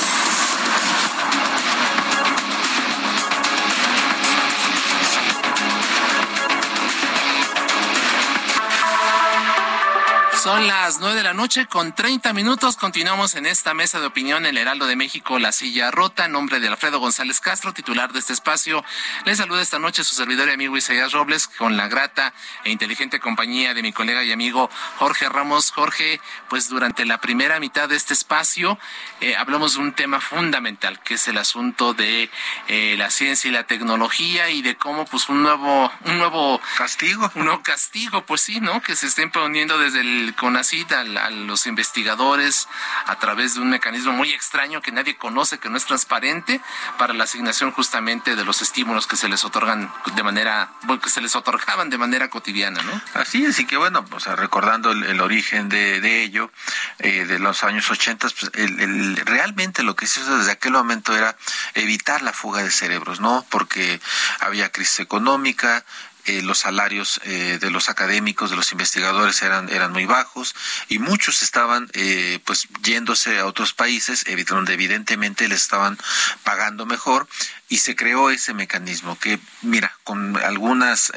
[10.44, 12.76] Son las nueve de la noche con treinta minutos.
[12.76, 16.61] Continuamos en esta mesa de opinión El Heraldo de México, La Silla Rota, en nombre
[16.61, 18.85] de Alfredo González Castro, titular de este espacio.
[19.24, 23.20] Les saluda esta noche su servidor y amigo Isaías Robles, con la grata e inteligente
[23.20, 25.70] compañía de mi colega y amigo Jorge Ramos.
[25.70, 28.78] Jorge, pues durante la primera mitad de este espacio
[29.22, 32.28] eh, hablamos de un tema fundamental, que es el asunto de
[32.68, 37.33] eh, la ciencia y la tecnología y de cómo pues un nuevo, un nuevo castigo,
[37.35, 38.83] un nuevo castigo, pues sí, ¿no?
[38.83, 42.68] Que se está imponiendo desde el CONACID a, a, los investigadores
[43.06, 46.60] a través de un mecanismo muy extraño que nadie conoce, que no es transparente,
[46.98, 50.70] para la asignación justamente de los estímulos que se les otorgan de manera,
[51.02, 53.00] que se les otorgaban de manera cotidiana, ¿no?
[53.14, 56.50] Así es, que bueno, pues recordando el, origen de, ello,
[56.98, 61.16] eh, de los años 80, pues el, realmente lo que se hizo desde aquel momento
[61.16, 61.36] era
[61.74, 63.46] evitar la fuga de cerebros, ¿no?
[63.48, 64.00] Porque
[64.40, 65.84] había crisis económica,
[66.26, 70.54] eh, los salarios eh, de los académicos, de los investigadores eran, eran muy bajos
[70.88, 75.98] y muchos estaban eh, pues yéndose a otros países donde evidentemente les estaban
[76.42, 77.28] pagando mejor
[77.68, 81.12] y se creó ese mecanismo que mira con algunas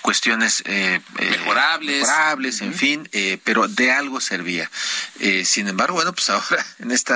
[0.00, 0.64] cuestiones
[1.18, 3.10] mejorables, mejorables en fin
[3.44, 4.70] pero de algo servía.
[5.44, 7.14] Sin embargo bueno pues ahora en este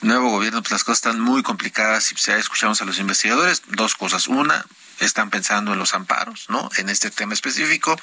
[0.00, 3.94] nuevo gobierno pues las cosas están muy complicadas y ya escuchamos a los investigadores dos
[3.94, 4.28] cosas.
[4.28, 4.64] Una
[5.00, 6.70] están pensando en los amparos, ¿no?
[6.76, 7.98] En este tema específico.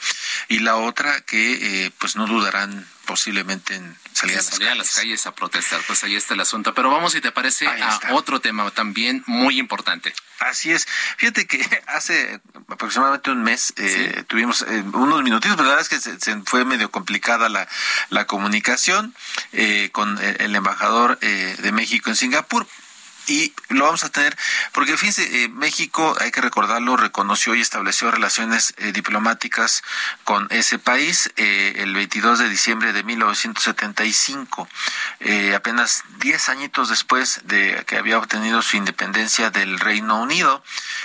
[0.47, 5.25] Y la otra que, eh, pues, no dudarán posiblemente en salir, a, las, calles.
[5.25, 5.81] a protestar.
[5.87, 6.73] Pues ahí está el asunto.
[6.73, 10.13] Pero vamos, si te parece, a otro tema también muy importante.
[10.39, 10.87] Así es.
[11.17, 16.03] Fíjate que hace aproximadamente un mes eh, tuvimos eh, unos minutitos, pero la verdad es
[16.03, 17.67] que se, fue medio complicada la,
[18.09, 19.13] la comunicación
[19.91, 22.67] con el embajador de México en Singapur
[23.27, 24.35] y lo vamos a tener
[24.71, 29.83] porque fíjense eh, México hay que recordarlo reconoció y estableció relaciones eh, diplomáticas
[30.23, 34.67] con ese país eh, el 22 de diciembre de 1975
[35.55, 40.63] apenas 10 añitos después de que había obtenido su independencia del Reino Unido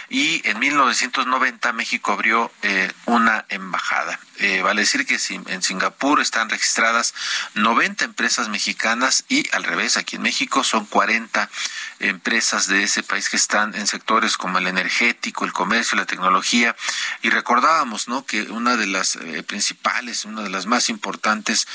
[0.09, 4.19] y en 1990 México abrió eh, una embajada.
[4.39, 7.13] Eh, vale decir que en Singapur están registradas
[7.55, 11.51] 90 empresas mexicanas y al revés, aquí en México son 40
[11.99, 16.77] empresas de ese país que están en sectores como el energético, el comercio, la tecnología.
[17.23, 18.25] Y recordábamos ¿no?
[18.25, 21.67] que una de las eh, principales, una de las más importantes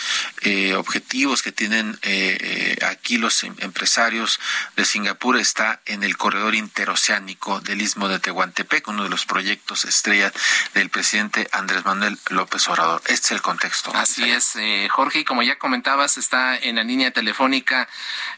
[0.42, 2.00] eh, objetivos que tienen
[2.88, 4.40] aquí los em, empresarios
[4.76, 9.86] de Singapur está en el corredor interoceánico del istmo de Tehuantepec, uno de los proyectos
[9.86, 10.32] estrella
[10.74, 13.92] del presidente Andrés Manuel López este es el contexto.
[13.96, 17.88] Así es, eh, Jorge, y como ya comentabas, está en la línea telefónica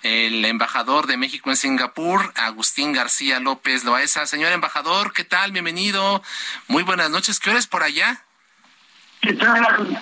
[0.03, 4.25] el embajador de México en Singapur, Agustín García López Loaesa.
[4.25, 5.51] Señor embajador, ¿qué tal?
[5.51, 6.23] Bienvenido.
[6.67, 7.39] Muy buenas noches.
[7.39, 8.23] ¿Qué hora es por allá?
[9.21, 9.99] ¿Qué tal?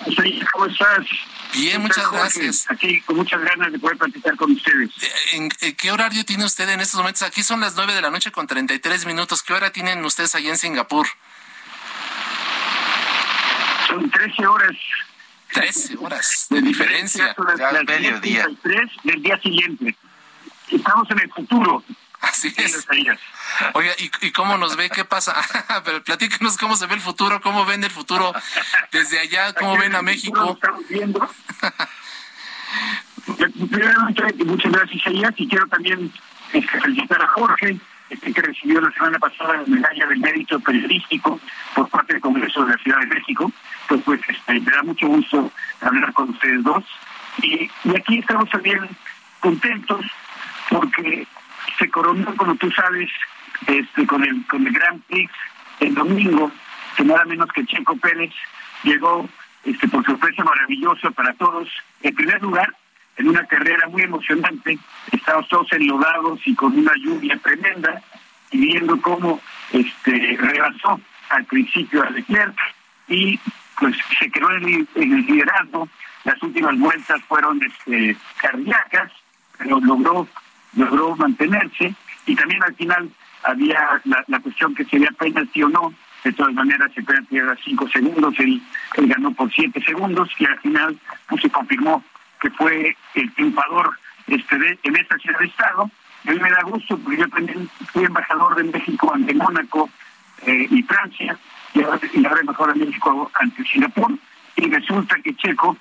[0.52, 1.06] ¿Cómo estás?
[1.54, 2.66] Bien, muchas gracias.
[2.70, 4.90] Aquí con muchas ganas de poder platicar con ustedes.
[5.32, 7.22] ¿En, qué horario tiene usted en estos momentos?
[7.22, 9.42] Aquí son las nueve de la noche con 33 minutos.
[9.42, 11.06] ¿Qué hora tienen ustedes allá en Singapur?
[13.94, 14.76] Son 13 horas.
[15.52, 17.34] 13 horas de diferencia.
[17.38, 18.46] las mediodía.
[19.04, 19.96] del día siguiente.
[20.68, 21.84] Estamos en el futuro.
[22.20, 22.86] Así es.
[23.74, 24.90] Oiga, ¿y, cómo nos ve?
[24.90, 25.36] ¿Qué pasa?
[25.84, 28.32] Pero platíquenos cómo se ve el futuro, cómo ven el futuro
[28.90, 30.54] desde allá, cómo ven a México.
[30.54, 31.30] Estamos viendo.
[33.70, 36.12] Primeramente, muchas gracias, Elías, y quiero también
[36.52, 37.78] este, felicitar a Jorge
[38.10, 41.38] este, que recibió la semana pasada la medalla del mérito periodístico
[41.74, 43.52] por parte del Congreso de la Ciudad de México.
[43.88, 46.84] Pues, pues este, me da mucho gusto hablar con ustedes dos.
[47.42, 48.80] Y, aquí estamos también
[49.40, 50.04] contentos
[50.70, 51.26] porque
[51.78, 53.10] se coronó, como tú sabes,
[53.66, 55.30] este, con el con el Grand Prix
[55.80, 56.50] el domingo,
[56.96, 58.32] que nada menos que Checo Pérez
[58.84, 59.28] llegó
[59.64, 61.68] este, por sorpresa maravillosa para todos.
[62.02, 62.72] En primer lugar,
[63.16, 64.78] en una carrera muy emocionante.
[65.12, 68.02] Estábamos todos enlodados y con una lluvia tremenda
[68.50, 69.40] y viendo cómo
[69.72, 72.56] este rebasó al principio a Leclerc
[73.08, 73.38] y
[73.78, 75.88] pues se quedó en el, liderazgo.
[76.24, 79.12] Las últimas vueltas fueron este, cardíacas,
[79.58, 80.26] pero logró
[80.76, 81.94] logró mantenerse
[82.26, 83.10] y también al final
[83.42, 85.94] había la, cuestión que sería penalti o no.
[86.22, 88.62] De todas maneras, se penalti era cinco segundos, él,
[88.96, 92.02] ganó por siete segundos y al final pues, se confirmó
[92.40, 95.90] que fue el triunfador este, en esta ciudad de Estado.
[96.26, 99.90] A mí me da gusto porque yo también fui embajador de México ante Mónaco
[100.46, 101.38] eh, y Francia,
[101.74, 104.18] y ahora, y embajador de México ante Singapur,
[104.56, 105.76] y resulta que Checo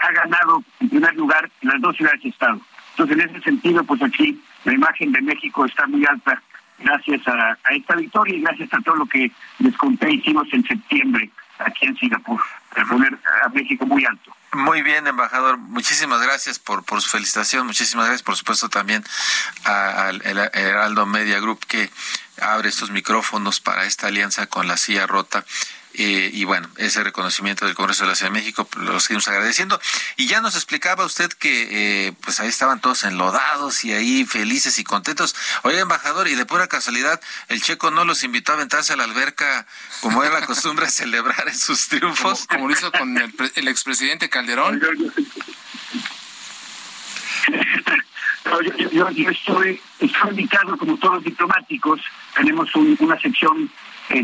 [0.00, 2.60] ha ganado en primer lugar las dos ciudades de Estado.
[2.90, 6.40] Entonces, en ese sentido, pues aquí la imagen de México está muy alta
[6.78, 10.62] gracias a, a esta victoria y gracias a todo lo que les conté hicimos en
[10.64, 12.40] septiembre aquí en Singapur,
[12.74, 14.35] para poner a México muy alto.
[14.56, 15.58] Muy bien, embajador.
[15.58, 17.66] Muchísimas gracias por, por su felicitación.
[17.66, 19.04] Muchísimas gracias, por supuesto, también
[19.64, 21.90] al Heraldo Media Group que
[22.40, 25.44] abre estos micrófonos para esta alianza con la silla rota.
[25.98, 29.26] Eh, y bueno, ese reconocimiento del Congreso de la Ciudad de México pues, lo seguimos
[29.28, 29.80] agradeciendo.
[30.16, 34.78] Y ya nos explicaba usted que eh, pues ahí estaban todos enlodados y ahí felices
[34.78, 35.34] y contentos.
[35.62, 39.04] Oye, embajador, y de pura casualidad, el checo no los invitó a aventarse a la
[39.04, 39.66] alberca
[40.02, 42.46] como era la costumbre de celebrar en sus triunfos.
[42.46, 44.80] Como, lo hizo con el, el expresidente Calderón.
[48.92, 52.00] Yo, yo, estoy, estoy invitado, como todos los diplomáticos,
[52.34, 53.70] tenemos una sección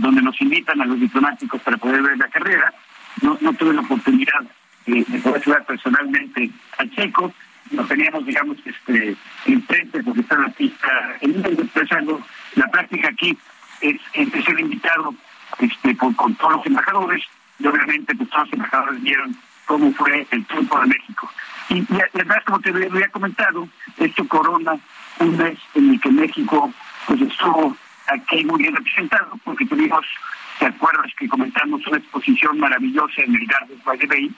[0.00, 2.72] donde nos invitan a los diplomáticos para poder ver la carrera.
[3.20, 4.40] No, no tuve la oportunidad
[4.86, 7.32] de, poder ayudar personalmente a Checo.
[7.70, 9.16] Nos teníamos, digamos, este,
[9.46, 10.88] enfrente porque está la pista
[11.20, 12.20] en empezando.
[12.56, 13.36] La práctica aquí
[13.80, 15.14] es, es ser invitado
[15.58, 17.24] este, con, todos los embajadores
[17.58, 21.30] y obviamente pues, todos los embajadores vieron cómo fue el triunfo de México.
[21.68, 23.68] Y, y, además, como te había comentado,
[23.98, 24.78] esto corona
[25.18, 26.72] un mes en el que México
[27.06, 27.76] pues estuvo
[28.12, 30.04] aquí muy bien representado, porque tuvimos,
[30.58, 34.30] ¿te acuerdas que comentamos una exposición maravillosa en el Gardens by Bay?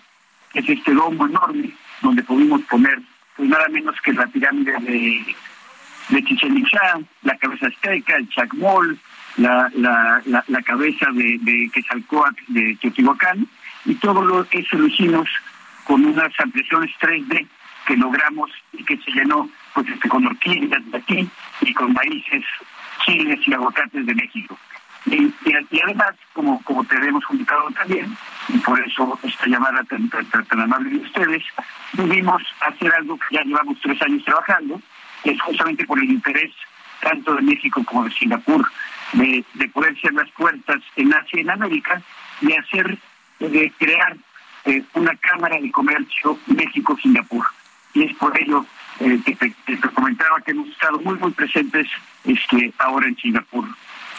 [0.53, 1.71] Que es este domo enorme,
[2.03, 3.01] donde pudimos poner
[3.37, 5.35] pues nada menos que la pirámide de,
[6.09, 8.99] de Chichen Itza, la cabeza azteca, el Chacmol,
[9.37, 13.49] la, la, la, cabeza de, de Quetzalcóatl de Teotihuacán,
[13.85, 15.29] y todo lo, eso lo hicimos
[15.85, 17.47] con unas ampliaciones 3D
[17.87, 21.29] que logramos y que se llenó pues este con orquídeas de aquí
[21.61, 22.45] y con maíces
[23.05, 24.59] chiles y aguacates de México.
[25.07, 25.33] Y,
[25.83, 28.17] además, como, como te hemos comunicado también,
[28.49, 31.43] y por eso esta llamada tan, tan, amable de ustedes,
[31.95, 34.81] pudimos hacer algo que ya llevamos tres años trabajando,
[35.23, 36.53] que es justamente por el interés
[37.03, 38.67] tanto de México como de Singapur,
[39.13, 42.01] de, de poder ser las puertas en Asia y en América,
[42.41, 42.99] de hacer,
[43.41, 44.17] de crear
[44.65, 47.45] eh, una Cámara de Comercio México-Singapur.
[47.93, 48.65] Y es por ello
[49.01, 49.55] eh, que te,
[49.95, 51.87] comentaba que hemos estado muy, muy presentes
[52.25, 53.67] este, ahora en Singapur.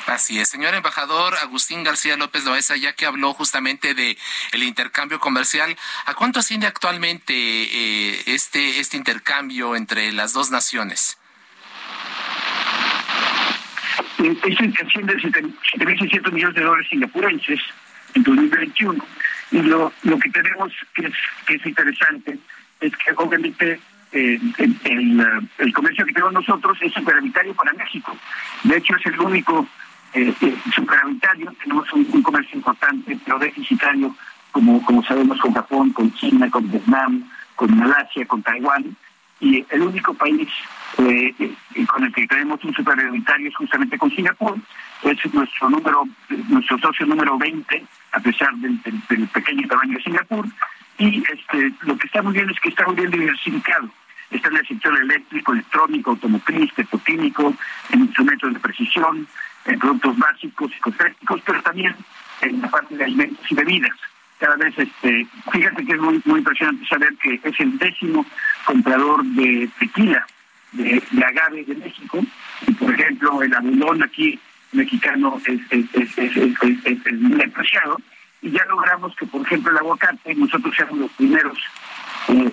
[0.07, 4.15] Así es, señor embajador Agustín García López Loaiza, ya que habló justamente de
[4.51, 11.17] el intercambio comercial, ¿a cuánto asciende actualmente eh, este este intercambio entre las dos naciones?
[14.19, 14.53] Este
[14.85, 17.59] asciende a 7.600 millones de dólares singapurenses
[18.13, 19.05] en 2021
[19.51, 21.13] y lo, lo que tenemos que es,
[21.47, 22.37] que es interesante
[22.79, 23.79] es que obviamente
[24.15, 24.39] eh,
[25.57, 28.15] el, comercio que tenemos nosotros es superavitario para México.
[28.63, 29.67] De hecho, es el único
[30.13, 31.53] eh, eh superavitario.
[31.61, 34.15] Tenemos un, comercio importante, pero deficitario,
[34.53, 38.95] como, como sabemos, con Japón, con China, con Vietnam, con Malasia, con Taiwán.
[39.41, 40.47] Y el único país
[40.97, 41.35] eh,
[41.85, 44.57] con el que tenemos un superavitario es justamente con Singapur.
[45.03, 46.07] Es nuestro número,
[46.47, 50.47] nuestro socio número 20, a pesar del, del pequeño tamaño de Singapur.
[50.97, 53.89] Y este, lo que está muy bien es que está muy bien diversificado
[54.31, 57.53] está en el sector eléctrico, electrónico, automotriz, petroquímico,
[57.91, 59.27] en instrumentos de precisión,
[59.65, 61.95] en productos básicos, psicotécnicos, pero también
[62.41, 63.97] en la parte de alimentos y bebidas.
[64.39, 68.25] Cada vez, este, fíjate que es muy, muy impresionante saber que es el décimo
[68.65, 70.25] comprador de tequila
[70.73, 72.19] de, agave de México.
[72.67, 74.39] Y, por ejemplo, el abulón aquí
[74.73, 77.97] mexicano es, es, es, muy apreciado.
[78.41, 81.57] Y ya logramos que, por ejemplo, el aguacate, nosotros seamos los primeros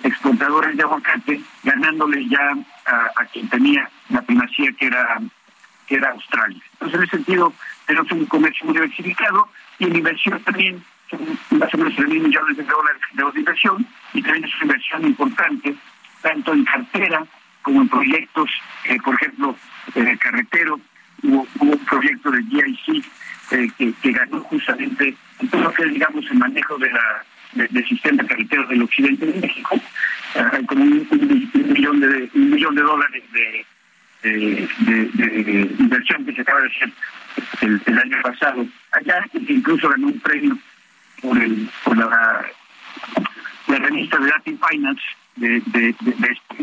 [0.03, 2.53] exportadores de aguacate, ganándole ya
[2.85, 5.19] a, quien tenía la primacía que era
[5.87, 6.61] que era Australia.
[6.73, 7.53] Entonces, en ese sentido,
[7.85, 9.49] tenemos un comercio muy diversificado
[9.79, 13.85] y en inversión también son más o menos 3 mil millones de dólares de inversión
[14.13, 15.75] y también es una inversión importante,
[16.21, 17.25] tanto en cartera
[17.61, 18.49] como en proyectos,
[18.85, 19.55] eh, por ejemplo,
[19.95, 20.79] eh, carretero,
[21.23, 23.05] hubo, un proyecto de GIC
[23.51, 27.23] eh, que, que ganó justamente en todo lo que es, digamos, el manejo de la
[27.55, 29.79] del sistema carretero del occidente de México,
[30.67, 33.65] como un, millón de un millón de dólares de,
[34.23, 36.91] de, inversión que se acaba de hacer
[37.61, 38.65] el, año pasado.
[38.91, 40.57] Allá, incluso ganó un premio
[41.21, 42.45] por la,
[43.67, 45.03] la revista de Latin Finance
[45.35, 45.95] de, de,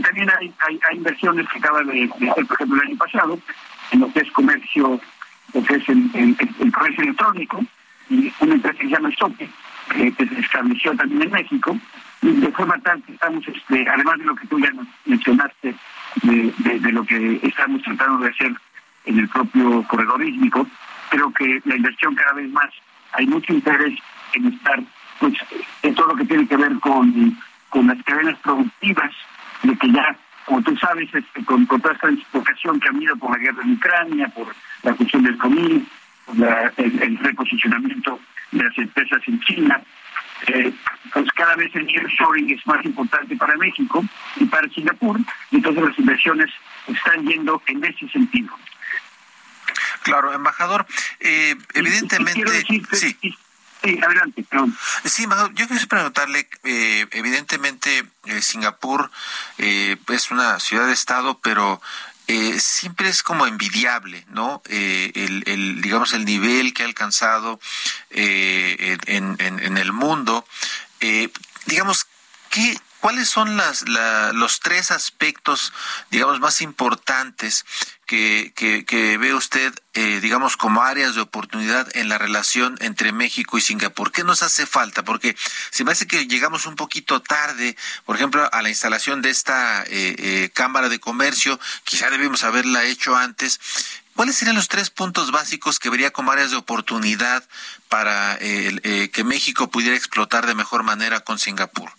[0.03, 3.39] también hay, hay, inversiones que acaba de, hacer, por ejemplo, el año pasado,
[3.91, 5.01] en lo que es comercio,
[5.55, 7.65] lo que es el, el, comercio electrónico,
[8.09, 9.49] y una empresa que se llama Sope,
[9.91, 11.77] que, se estableció también en México,
[12.23, 14.73] de forma tal que estamos, este, además de lo que tú ya
[15.07, 15.75] mencionaste,
[16.23, 18.53] de, lo que estamos tratando de hacer
[19.07, 20.67] en el propio corredor ísmico,
[21.11, 22.71] creo que la inversión cada vez más,
[23.13, 23.99] hay mucho interés
[24.35, 24.81] en estar
[25.19, 25.35] pues
[25.83, 27.39] en todo lo que tiene que ver con,
[27.69, 29.11] con las cadenas productivas,
[29.63, 30.17] de que ya,
[30.47, 33.73] como tú sabes, este, con, toda esta dislocación que ha habido por la guerra en
[33.73, 34.47] Ucrania, por
[34.83, 35.83] la cuestión del COVID,
[36.77, 38.21] el, el reposicionamiento
[38.53, 39.83] de las empresas en China.
[40.47, 40.73] Eh,
[41.13, 44.03] pues cada vez el nearshoring es más importante para México
[44.37, 46.51] y para Singapur, y entonces las inversiones
[46.87, 48.55] están yendo en ese sentido.
[50.03, 50.87] Claro, embajador,
[51.21, 52.65] eh, evidentemente...
[52.93, 53.37] sí.
[53.83, 54.77] Sí, adelante, perdón.
[55.05, 59.11] Sí, yo quisiera preguntarle, eh, evidentemente eh, Singapur
[59.57, 61.81] eh, es una ciudad-estado, pero
[62.33, 64.63] eh, siempre es como envidiable, ¿no?
[64.69, 67.59] Eh, el, digamos, el nivel que ha alcanzado
[68.11, 70.47] eh, en, en, el mundo.
[71.67, 72.07] digamos,
[72.51, 73.85] ¿qué, ¿cuáles son las,
[74.35, 75.73] los tres aspectos,
[76.11, 77.65] digamos, más importantes
[78.07, 83.57] que, que, ve usted, eh, digamos, como áreas de oportunidad en la relación entre México
[83.57, 84.13] y Singapur?
[84.13, 85.05] ¿Qué nos hace falta?
[85.05, 85.37] Porque
[85.71, 89.83] se me hace que llegamos un poquito tarde, por ejemplo, a la instalación de esta
[89.85, 93.61] eh, eh, Cámara de Comercio, quizá debimos haberla hecho antes.
[94.15, 97.43] ¿Cuáles serían los tres puntos básicos que vería como áreas de oportunidad
[97.89, 101.91] para que México pudiera explotar de mejor manera con Singapur?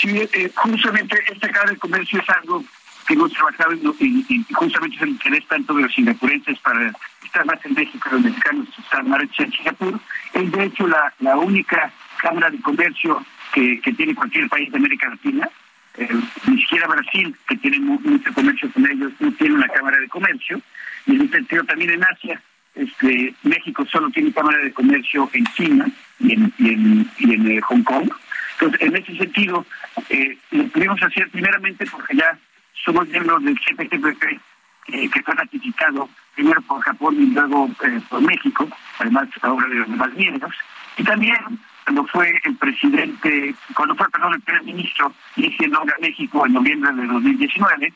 [0.00, 0.18] Sí,
[0.54, 2.64] justamente esta Cámara de Comercio es algo
[3.06, 6.90] que hemos trabajado y, justamente es el interés tanto de los singapurenses para
[7.22, 10.00] estar más en México, los mexicanos están más en Singapur.
[10.32, 11.92] Es de hecho la, única
[12.22, 13.22] Cámara de Comercio
[13.52, 15.50] que, tiene cualquier país de América Latina.
[15.98, 16.08] Eh,
[16.46, 20.62] ni siquiera Brasil, que tiene mucho comercio con ellos, no tiene una Cámara de Comercio.
[21.04, 22.40] Y en ese sentido también en Asia,
[22.74, 25.86] este, México solo tiene Cámara de Comercio en China
[26.20, 28.10] y en, y en, y en eh, Hong Kong.
[28.60, 29.64] Entonces, en ese sentido,
[30.10, 32.38] eh, lo pudimos hacer primeramente porque ya
[32.84, 34.22] somos miembros del CPTPP,
[34.88, 39.76] eh, que fue ratificado primero por Japón y luego eh, por México, además ahora de
[39.76, 40.54] los demás miembros.
[40.98, 41.36] Y también
[41.84, 46.92] cuando fue el presidente, cuando fue, perdón, el primer ministro diciendo a México en noviembre
[46.92, 47.94] de 2019,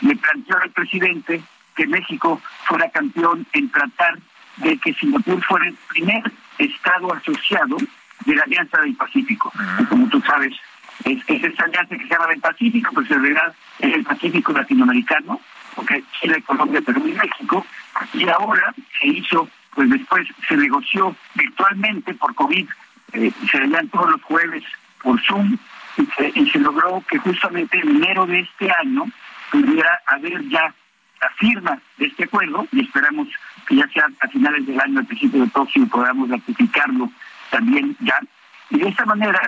[0.00, 1.42] le planteó al presidente
[1.76, 4.18] que México fuera campeón en tratar
[4.56, 7.76] de que Singapur fuera el primer estado asociado
[8.24, 9.52] de la Alianza del Pacífico.
[9.88, 10.54] como tú sabes,
[11.04, 14.52] es, es esa alianza que se llama del Pacífico, pues en realidad es el Pacífico
[14.52, 15.40] latinoamericano,
[15.74, 17.64] porque Chile, Colombia, Perú y México,
[18.14, 22.68] y ahora se hizo, pues después se negoció virtualmente por COVID,
[23.12, 24.64] eh, se veían todos los jueves
[25.02, 25.56] por Zoom,
[26.34, 29.04] y se, logró que justamente en enero de este año
[29.50, 30.72] pudiera haber ya
[31.20, 33.28] la firma de este acuerdo, y esperamos
[33.66, 37.10] que ya sea a finales del año, al principio del próximo, podamos ratificarlo
[37.50, 38.18] también ya.
[38.70, 39.40] Y de esta manera,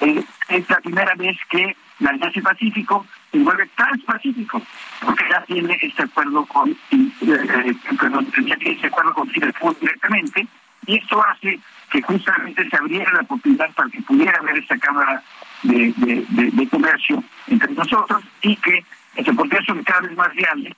[0.00, 4.62] eh, es la primera vez que la Alianza Pacífico se vuelve transpacífico,
[5.04, 10.46] porque ya tiene este acuerdo con, eh, eh, ya tiene este acuerdo con directamente,
[10.86, 11.60] y esto hace
[11.90, 15.22] que justamente se abriera la oportunidad para que pudiera haber esta Cámara
[15.62, 15.92] de,
[16.28, 18.84] de, Comercio entre nosotros y que
[19.22, 20.74] se podría ser cada vez más reales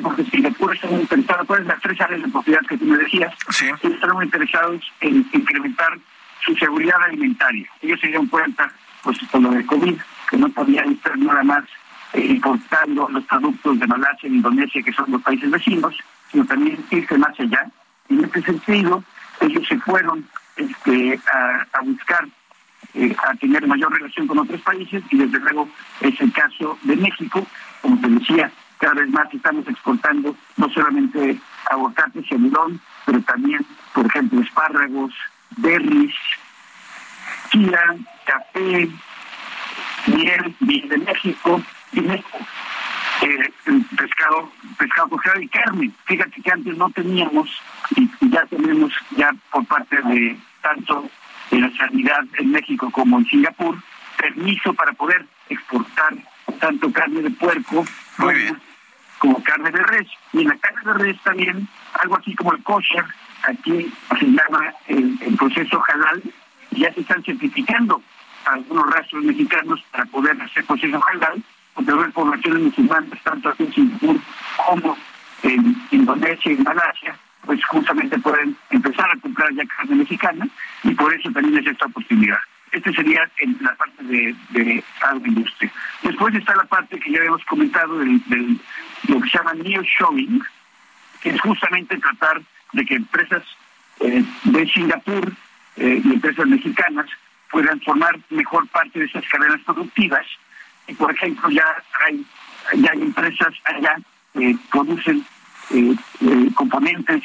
[0.00, 3.32] porque está muy interesado, ¿cuáles las tres áreas de propiedad que tú me decías?
[3.50, 3.66] Sí.
[3.82, 5.98] Están muy interesados en incrementar
[6.44, 7.66] su seguridad alimentaria.
[7.80, 8.70] Ellos se dieron cuenta,
[9.02, 9.94] pues, con lo de COVID,
[10.30, 11.64] que no podían estar nada más
[12.12, 15.96] eh, importando los productos de Malasia e Indonesia, que son los países vecinos,
[16.30, 17.66] sino también irse más allá.
[18.08, 19.02] En este sentido,
[19.40, 20.26] ellos se fueron
[20.56, 22.26] este, a, buscar
[22.94, 25.68] eh, a tener mayor relación con otros países y desde luego
[26.00, 27.46] es el caso de México,
[27.80, 31.38] como te decía, cada vez más estamos exportando no solamente
[31.70, 35.12] aguacates y algodón, pero también, por ejemplo, espárragos,
[35.56, 36.14] berries,
[37.50, 38.88] chía, café,
[40.06, 41.62] miel, miel de México
[41.92, 42.38] y México.
[43.22, 43.52] Eh,
[43.96, 45.90] pescado, pescado congelado y carne.
[46.04, 47.48] Fíjate que antes no teníamos
[47.96, 51.08] y, ya tenemos ya por parte de tanto
[51.50, 53.76] de la sanidad en México como en Singapur
[54.18, 56.14] permiso para poder exportar
[56.60, 57.84] tanto carne de puerco
[59.18, 60.08] como, carne de res.
[60.32, 61.68] Y en la carne de res también
[62.00, 63.04] algo así como el kosher,
[63.42, 66.22] aquí se llama el, proceso halal,
[66.72, 68.02] ya se están certificando
[68.44, 71.42] algunos rastros mexicanos para poder hacer proceso halal,
[71.74, 74.16] porque hay poblaciones musulmanas tanto aquí en Singapur
[74.66, 74.96] como
[75.42, 80.48] en Indonesia y Malasia, pues justamente pueden empezar a comprar ya carne mexicana
[80.82, 82.38] y por eso también es esta posibilidad.
[82.74, 85.72] Este sería la parte de, de agroindustria.
[86.02, 88.20] Después está la parte que ya habíamos comentado del,
[89.06, 90.42] lo que se llama showing
[91.22, 93.44] que es justamente tratar de que empresas
[94.00, 95.32] eh, de Singapur
[95.76, 97.06] eh, y empresas mexicanas
[97.50, 100.26] puedan formar mejor parte de esas cadenas productivas.
[100.88, 101.64] Y por ejemplo, ya
[102.04, 102.26] hay,
[102.74, 103.96] ya hay empresas allá
[104.32, 105.24] que producen
[105.70, 105.94] eh,
[106.56, 107.22] componentes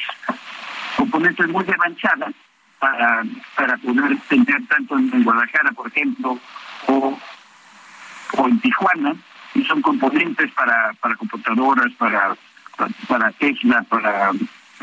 [0.96, 2.34] componentes muy avanzadas
[2.80, 3.22] para,
[3.54, 6.38] para poder tener tanto en, Guadalajara, por ejemplo,
[6.88, 7.18] o,
[8.36, 9.14] o en Tijuana,
[9.54, 12.34] y son componentes para, para computadoras, para,
[13.06, 14.32] para Tesla, para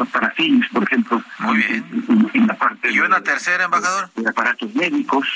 [0.06, 1.24] para Philips, por ejemplo.
[1.40, 2.30] Muy bien.
[2.34, 4.12] En, la parte ¿Y una tercera, embajador?
[4.16, 5.28] De aparatos médicos.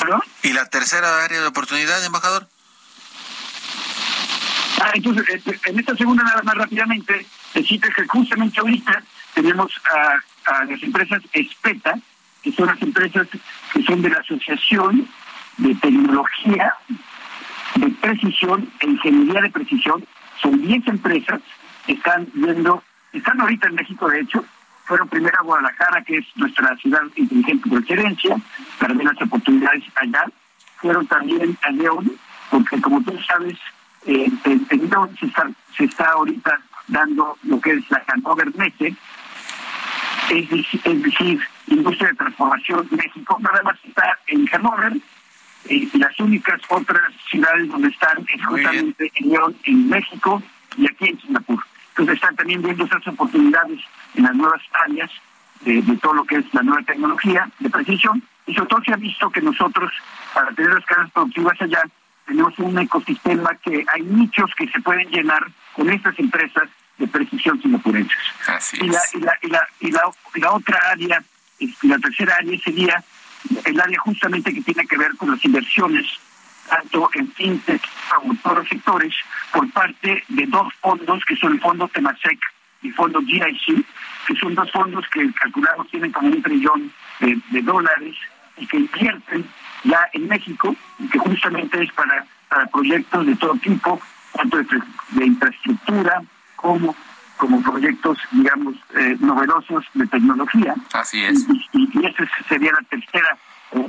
[0.00, 0.20] ¿Perdón?
[0.42, 2.46] ¿Y la tercera área de oportunidad, embajador?
[4.80, 7.26] Ah, entonces, este, en esta segunda, nada más rápidamente,
[7.56, 9.02] decirte que justamente ahorita
[9.34, 11.98] tenemos a, a las empresas ESPETA,
[12.42, 13.26] que son las empresas
[13.72, 15.08] que son de la Asociación
[15.56, 16.74] de Tecnología
[17.76, 20.04] de Precisión e Ingeniería de Precisión.
[20.40, 21.40] Son 10 empresas
[21.86, 22.82] que están viendo,
[23.12, 24.44] están ahorita en México, de hecho,
[24.84, 28.36] fueron primero a Guadalajara, que es nuestra ciudad inteligente por excelencia,
[28.78, 30.24] para ver las oportunidades allá.
[30.76, 32.12] Fueron también a León,
[32.50, 33.58] porque como tú sabes,
[34.06, 38.94] eh, en León se está, se está ahorita dando lo que es la Hanover Messe,
[40.30, 44.92] es, decir, industria de transformación México, nada más está en Hannover,
[45.68, 50.42] y las únicas otras ciudades donde están es justamente en León, en México
[50.76, 51.60] y aquí en Singapur.
[51.90, 53.80] Entonces están también viendo esas oportunidades
[54.14, 55.10] en las nuevas áreas
[55.62, 58.96] de, todo lo que es la nueva tecnología de precisión y sobre todo se ha
[58.96, 59.90] visto que nosotros,
[60.32, 61.82] para tener las cadenas productivas allá,
[62.26, 65.42] tenemos un ecosistema que hay nichos que se pueden llenar
[65.76, 66.68] con estas empresas
[66.98, 68.16] de precisión singapurenses.
[68.80, 70.02] y, la, y, la, y, la, y, la,
[70.36, 71.22] la otra área,
[71.60, 73.04] este, la tercera área sería
[73.64, 76.06] el área justamente que tiene que ver con las inversiones,
[76.68, 77.82] tanto en fintech
[78.14, 79.14] como en todos los sectores,
[79.52, 82.40] por parte de dos fondos, que son el Fondo Temasek
[82.82, 83.84] y el Fondo GIC,
[84.26, 88.16] que son dos fondos que calculamos tienen como un trillón de, de dólares
[88.56, 89.46] y que invierten
[89.84, 94.00] ya en México, y que justamente es para, para proyectos de todo tipo,
[94.36, 94.66] tanto de,
[95.10, 96.22] de infraestructura
[96.56, 96.94] como
[97.36, 100.74] como proyectos, digamos, eh, novedosos de tecnología.
[100.92, 101.46] Así es.
[101.72, 103.36] Y, esa sería la tercera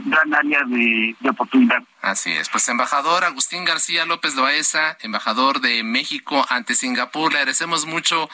[0.05, 1.83] gran área de, de oportunidad.
[2.01, 7.85] Así es, pues embajador Agustín García López Loaesa, embajador de México ante Singapur, le agradecemos
[7.85, 8.29] mucho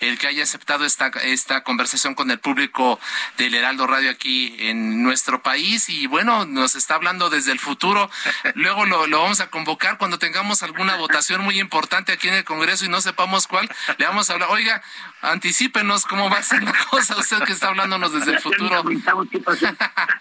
[0.00, 2.98] el que haya aceptado esta, esta conversación con el público
[3.36, 8.08] del Heraldo Radio aquí en nuestro país y bueno, nos está hablando desde el futuro.
[8.54, 12.44] Luego lo, lo vamos a convocar cuando tengamos alguna votación muy importante aquí en el
[12.44, 14.80] Congreso y no sepamos cuál, le vamos a hablar, oiga,
[15.20, 18.84] anticípenos cómo va a ser la cosa, usted que está hablándonos desde el futuro.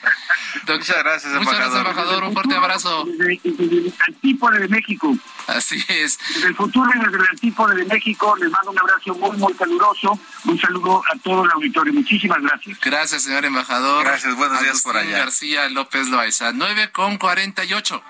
[0.67, 1.43] Muchas gracias, embajador.
[1.43, 2.23] Muchas gracias, embajador.
[2.23, 3.05] Un fuerte abrazo.
[3.05, 5.15] Desde, desde el antípode de México.
[5.47, 6.19] Así es.
[6.35, 9.53] Desde el futuro y desde el antípode de México les mando un abrazo muy, muy
[9.53, 10.19] caluroso.
[10.45, 11.93] Un saludo a todo el auditorio.
[11.93, 12.79] Muchísimas gracias.
[12.81, 14.03] Gracias, señor embajador.
[14.03, 15.25] Gracias, buenos días por Agustín allá.
[15.25, 18.03] García López Loaiza, 9 con 48.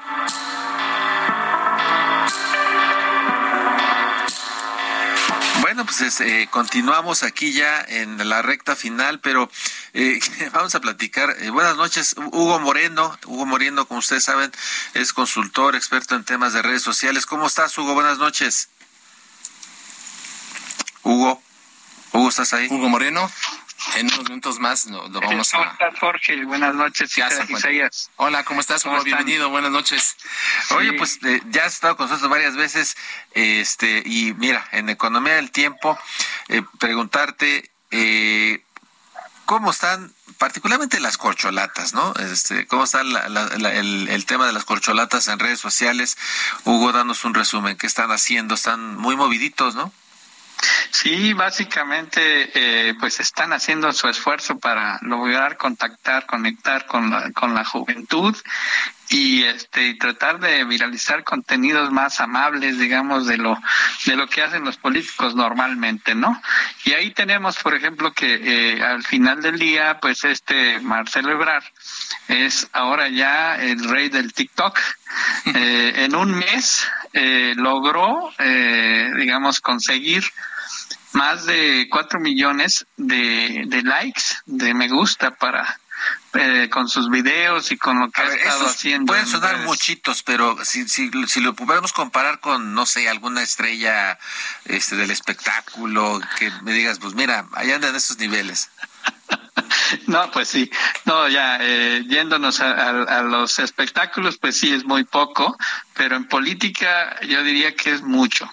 [5.78, 9.47] Bueno, pues es, eh, continuamos aquí ya en la recta final, pero
[9.93, 10.19] eh,
[10.51, 11.36] vamos a platicar.
[11.38, 13.15] Eh, buenas noches, Hugo Moreno.
[13.28, 14.51] Hugo Moreno, como ustedes saben,
[14.95, 17.28] es consultor, experto en temas de redes sociales.
[17.28, 17.93] ¿Cómo estás, Hugo?
[17.93, 18.69] Buenas noches.
[21.03, 21.43] Hugo,
[22.11, 22.67] Hugo, ¿estás ahí?
[22.71, 23.32] Hugo Moreno,
[23.95, 25.71] en unos minutos más lo, lo vamos ¿Cómo a...
[25.71, 26.43] estás, Jorge?
[26.45, 27.11] Buenas noches.
[27.49, 28.09] Isaías.
[28.17, 29.01] Hola, ¿cómo estás, ¿Cómo?
[29.03, 30.15] Bienvenido, buenas noches.
[30.71, 32.95] Oye, pues eh, ya has estado con nosotros varias veces,
[33.32, 35.97] este, y mira, en Economía del Tiempo,
[36.47, 38.61] eh, preguntarte eh,
[39.45, 42.13] cómo están, particularmente las corcholatas, ¿no?
[42.15, 46.17] Este, cómo está la- la- la- el, el tema de las corcholatas en redes sociales.
[46.65, 48.55] Hugo, danos un resumen, ¿qué están haciendo?
[48.55, 49.91] Están muy moviditos, ¿no?
[50.91, 57.53] Sí, básicamente, eh, pues están haciendo su esfuerzo para lograr contactar, conectar con la, con
[57.53, 58.36] la juventud
[59.10, 63.58] y este y tratar de viralizar contenidos más amables, digamos, de lo
[64.05, 66.41] de lo que hacen los políticos normalmente, ¿no?
[66.84, 71.64] Y ahí tenemos, por ejemplo, que eh, al final del día, pues este Marcelo Ebrard
[72.28, 74.80] es ahora ya el rey del TikTok.
[75.45, 80.24] Eh, en un mes eh, logró, eh, digamos, conseguir
[81.14, 85.80] más de cuatro millones de, de likes, de me gusta para
[86.34, 89.05] eh, con sus videos y con lo que A ha ver, estado haciendo.
[89.11, 89.65] pueden en sonar redes.
[89.67, 94.17] muchitos, pero si, si, si lo pudiéramos comparar con, no sé, alguna estrella
[94.65, 98.69] este, del espectáculo, que me digas, pues mira, allá andan esos niveles.
[100.07, 100.69] No, pues sí.
[101.05, 105.57] No, ya, eh, yéndonos a, a- a los espectáculos, pues sí, es muy poco,
[105.95, 108.49] pero en política yo diría que es mucho.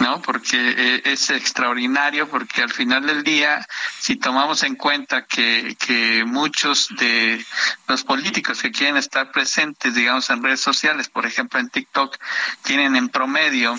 [0.00, 0.20] ¿No?
[0.22, 3.66] Porque eh, es extraordinario, porque al final del día,
[3.98, 7.44] si tomamos en cuenta que, que muchos de
[7.86, 12.16] los políticos que quieren estar presentes, digamos, en redes sociales, por ejemplo en TikTok,
[12.62, 13.76] tienen en promedio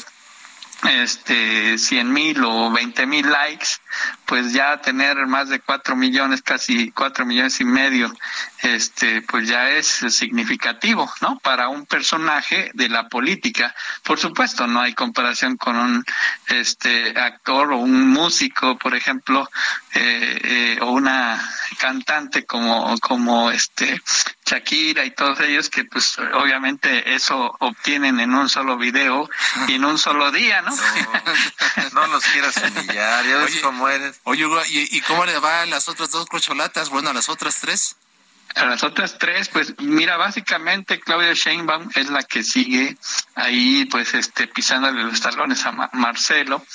[0.88, 3.67] este 100 mil o 20 mil likes,
[4.25, 8.13] pues ya tener más de 4 millones, casi 4 millones y medio,
[8.61, 11.39] este, pues ya es significativo, ¿no?
[11.39, 13.75] Para un personaje de la política.
[14.03, 16.05] Por supuesto, no hay comparación con un
[16.47, 19.49] este actor o un músico, por ejemplo,
[19.93, 21.41] eh, eh, o una
[21.77, 24.01] cantante como, como este
[24.46, 29.28] Shakira y todos ellos que pues obviamente eso obtienen en un solo video
[29.68, 30.72] y en un solo día, ¿no?
[31.93, 34.20] No los quieras humillar, ya ves Oye, cómo eres.
[34.24, 36.89] Oye, Hugo, ¿y, y cómo le va a las otras dos corcholatas?
[36.89, 37.96] Bueno, a las otras tres.
[38.56, 42.95] A las otras tres, pues mira, básicamente Claudia Sheinbaum es la que sigue
[43.36, 46.66] ahí, pues, este, pisándole los talones a Ma- Marcelo,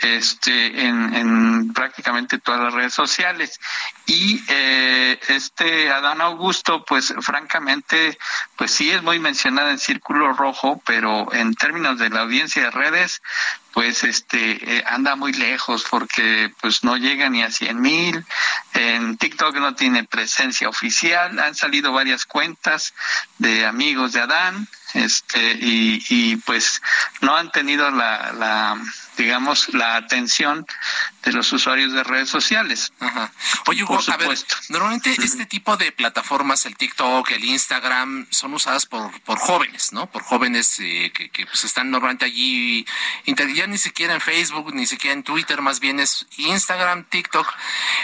[0.00, 3.60] este, en, en prácticamente todas las redes sociales.
[4.06, 8.18] Y eh, este Adán Augusto, pues, francamente,
[8.56, 12.70] pues sí es muy mencionada en Círculo Rojo, pero en términos de la audiencia de
[12.72, 13.22] redes,
[13.78, 18.24] pues este eh, anda muy lejos porque pues no llega ni a cien mil.
[18.74, 21.38] En TikTok no tiene presencia oficial.
[21.38, 22.92] Han salido varias cuentas
[23.38, 26.82] de amigos de Adán este y, y pues
[27.20, 28.82] no han tenido la, la
[29.16, 30.66] digamos la atención
[31.28, 33.32] de los usuarios de redes sociales Ajá.
[33.66, 34.56] Oye, Hugo, Por a ver, supuesto.
[34.70, 40.10] normalmente este tipo de plataformas, el TikTok, el Instagram, son usadas por, por jóvenes, ¿no?
[40.10, 42.86] Por jóvenes eh, que, que pues, están normalmente allí,
[43.26, 47.46] ya ni siquiera en Facebook, ni siquiera en Twitter, más bien es Instagram, TikTok.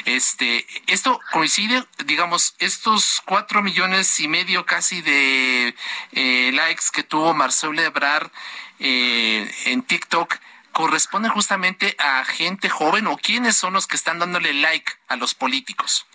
[0.05, 5.75] Este, esto coincide, digamos, estos cuatro millones y medio casi de
[6.13, 8.31] eh, likes que tuvo Marcelo Ebrard
[8.79, 10.39] eh, en TikTok
[10.75, 15.33] corresponden justamente a gente joven o quiénes son los que están dándole like a los
[15.35, 16.07] políticos?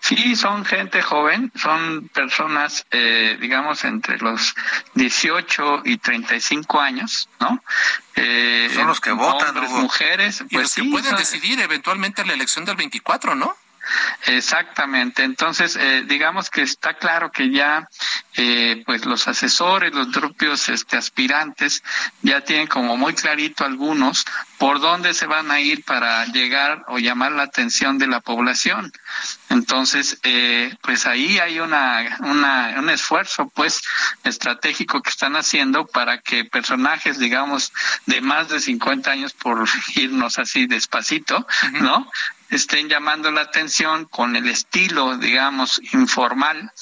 [0.00, 4.56] Sí, son gente joven, son personas, eh, digamos, entre los
[4.94, 7.62] 18 y 35 años, ¿no?
[8.16, 9.82] Eh, Son los que votan, Hombres, Hugo.
[9.82, 13.56] mujeres, Y pues los que sí, pueden son- decidir eventualmente la elección del 24, ¿no?
[14.26, 15.22] Exactamente.
[15.22, 17.88] Entonces, eh, digamos que está claro que ya,
[18.36, 21.82] eh, pues los asesores, los propios este, aspirantes,
[22.22, 24.24] ya tienen como muy clarito algunos
[24.58, 28.92] por dónde se van a ir para llegar o llamar la atención de la población.
[29.50, 33.82] Entonces, eh, pues ahí hay una, una, un esfuerzo, pues,
[34.24, 37.72] estratégico que están haciendo para que personajes, digamos,
[38.06, 41.46] de más de 50 años, por irnos así despacito,
[41.80, 42.10] ¿no?
[42.50, 46.72] Estén llamando la atención con el estilo, digamos, informal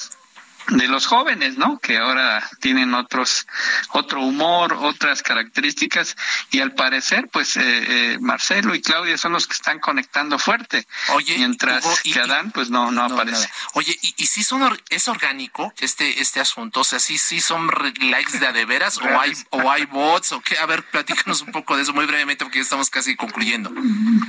[0.69, 1.79] de los jóvenes, ¿no?
[1.79, 3.47] Que ahora tienen otros,
[3.91, 6.17] otro humor, otras características
[6.51, 10.87] y al parecer, pues eh, eh, Marcelo y Claudia son los que están conectando fuerte.
[11.11, 13.49] Oye, mientras que Adán, pues no, no, aparece.
[13.75, 14.57] Oye, y, y si son
[14.91, 17.69] es orgánico este este asunto, o sea, sí, sí son
[18.01, 20.59] likes de adeveras o hay o hay bots o qué.
[20.59, 23.73] A ver, platícanos un poco de eso muy brevemente porque ya estamos casi concluyendo.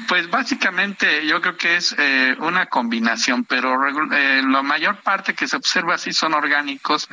[0.08, 5.56] Pues básicamente yo creo que es eh, una combinación, pero la mayor parte que se
[5.56, 7.08] observa así son orgánicos,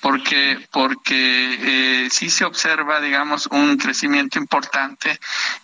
[0.00, 5.18] porque porque eh, sí se observa, digamos, un crecimiento importante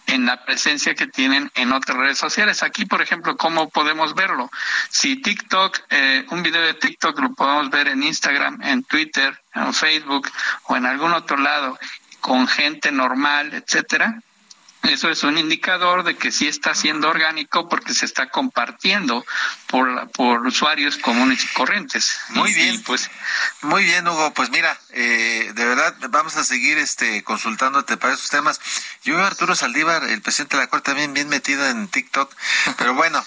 [0.07, 2.62] en la presencia que tienen en otras redes sociales.
[2.62, 4.50] Aquí, por ejemplo, ¿cómo podemos verlo?
[4.90, 9.72] Si TikTok, eh, un video de TikTok lo podemos ver en Instagram, en Twitter, en
[9.72, 10.30] Facebook
[10.64, 11.78] o en algún otro lado
[12.20, 14.18] con gente normal, etcétera,
[14.85, 19.24] eso es un indicador de que sí está siendo orgánico porque se está compartiendo
[19.66, 22.18] por, por usuarios comunes y corrientes.
[22.30, 23.11] Muy bien, pues
[23.62, 24.32] muy bien, Hugo.
[24.35, 28.61] Pues mira, eh, de verdad vamos a seguir este consultándote para esos temas.
[29.03, 32.32] Yo veo a Arturo Saldívar, el presidente de la Corte, también bien metido en TikTok,
[32.76, 33.24] pero bueno.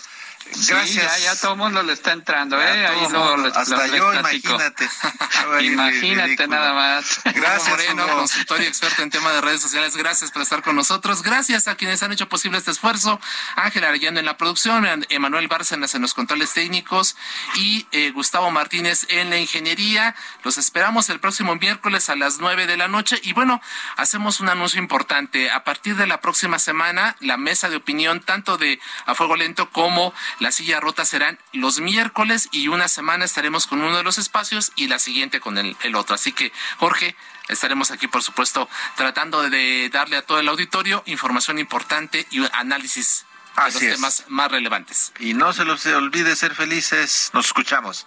[0.52, 1.16] Gracias.
[1.16, 2.88] Sí, ya, ya todo el mundo le está entrando, ¿eh?
[2.88, 4.90] Ahí no, Hasta yo, imagínate.
[5.62, 7.20] imagínate nada más.
[7.26, 9.96] Gracias, Moreno, consultor y experto en tema de redes sociales.
[9.96, 11.24] Gracias por estar con nosotros.
[11.24, 13.20] Gracias a quienes han hecho posible este esfuerzo.
[13.56, 17.16] Ángel Arellano en la producción, Emanuel Bárcenas en los controles técnicos
[17.56, 20.16] y eh, Gustavo Martínez en la ingeniería.
[20.44, 23.20] Los esperamos el próximo miércoles a las nueve de la noche.
[23.24, 23.62] Y bueno,
[23.96, 25.52] hacemos un anuncio importante.
[25.52, 29.70] A partir de la próxima semana, la mesa de opinión, tanto de A Fuego Lento
[29.70, 34.18] como la silla rota serán los miércoles y una semana estaremos con uno de los
[34.18, 36.16] espacios y la siguiente con el, otro.
[36.16, 37.16] Así que, Jorge,
[37.48, 43.26] estaremos aquí, por supuesto, tratando de darle a todo el auditorio información importante y análisis
[43.56, 45.12] de los temas más relevantes.
[45.20, 47.32] Y no se los olvide ser felices.
[47.34, 48.06] Nos escuchamos.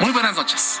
[0.00, 0.80] Muy buenas noches.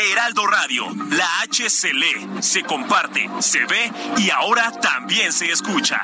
[0.00, 6.00] Heraldo Radio, la H se lee, se comparte, se ve y ahora también se escucha.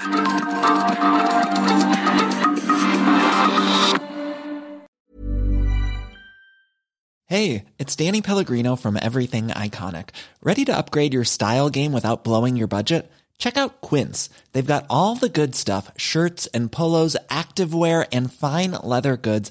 [7.29, 10.11] Hey, it's Danny Pellegrino from Everything Iconic.
[10.43, 13.11] Ready to upgrade your style game without blowing your budget?
[13.39, 14.29] Check out Quince.
[14.53, 19.51] They've got all the good stuff shirts and polos, activewear, and fine leather goods,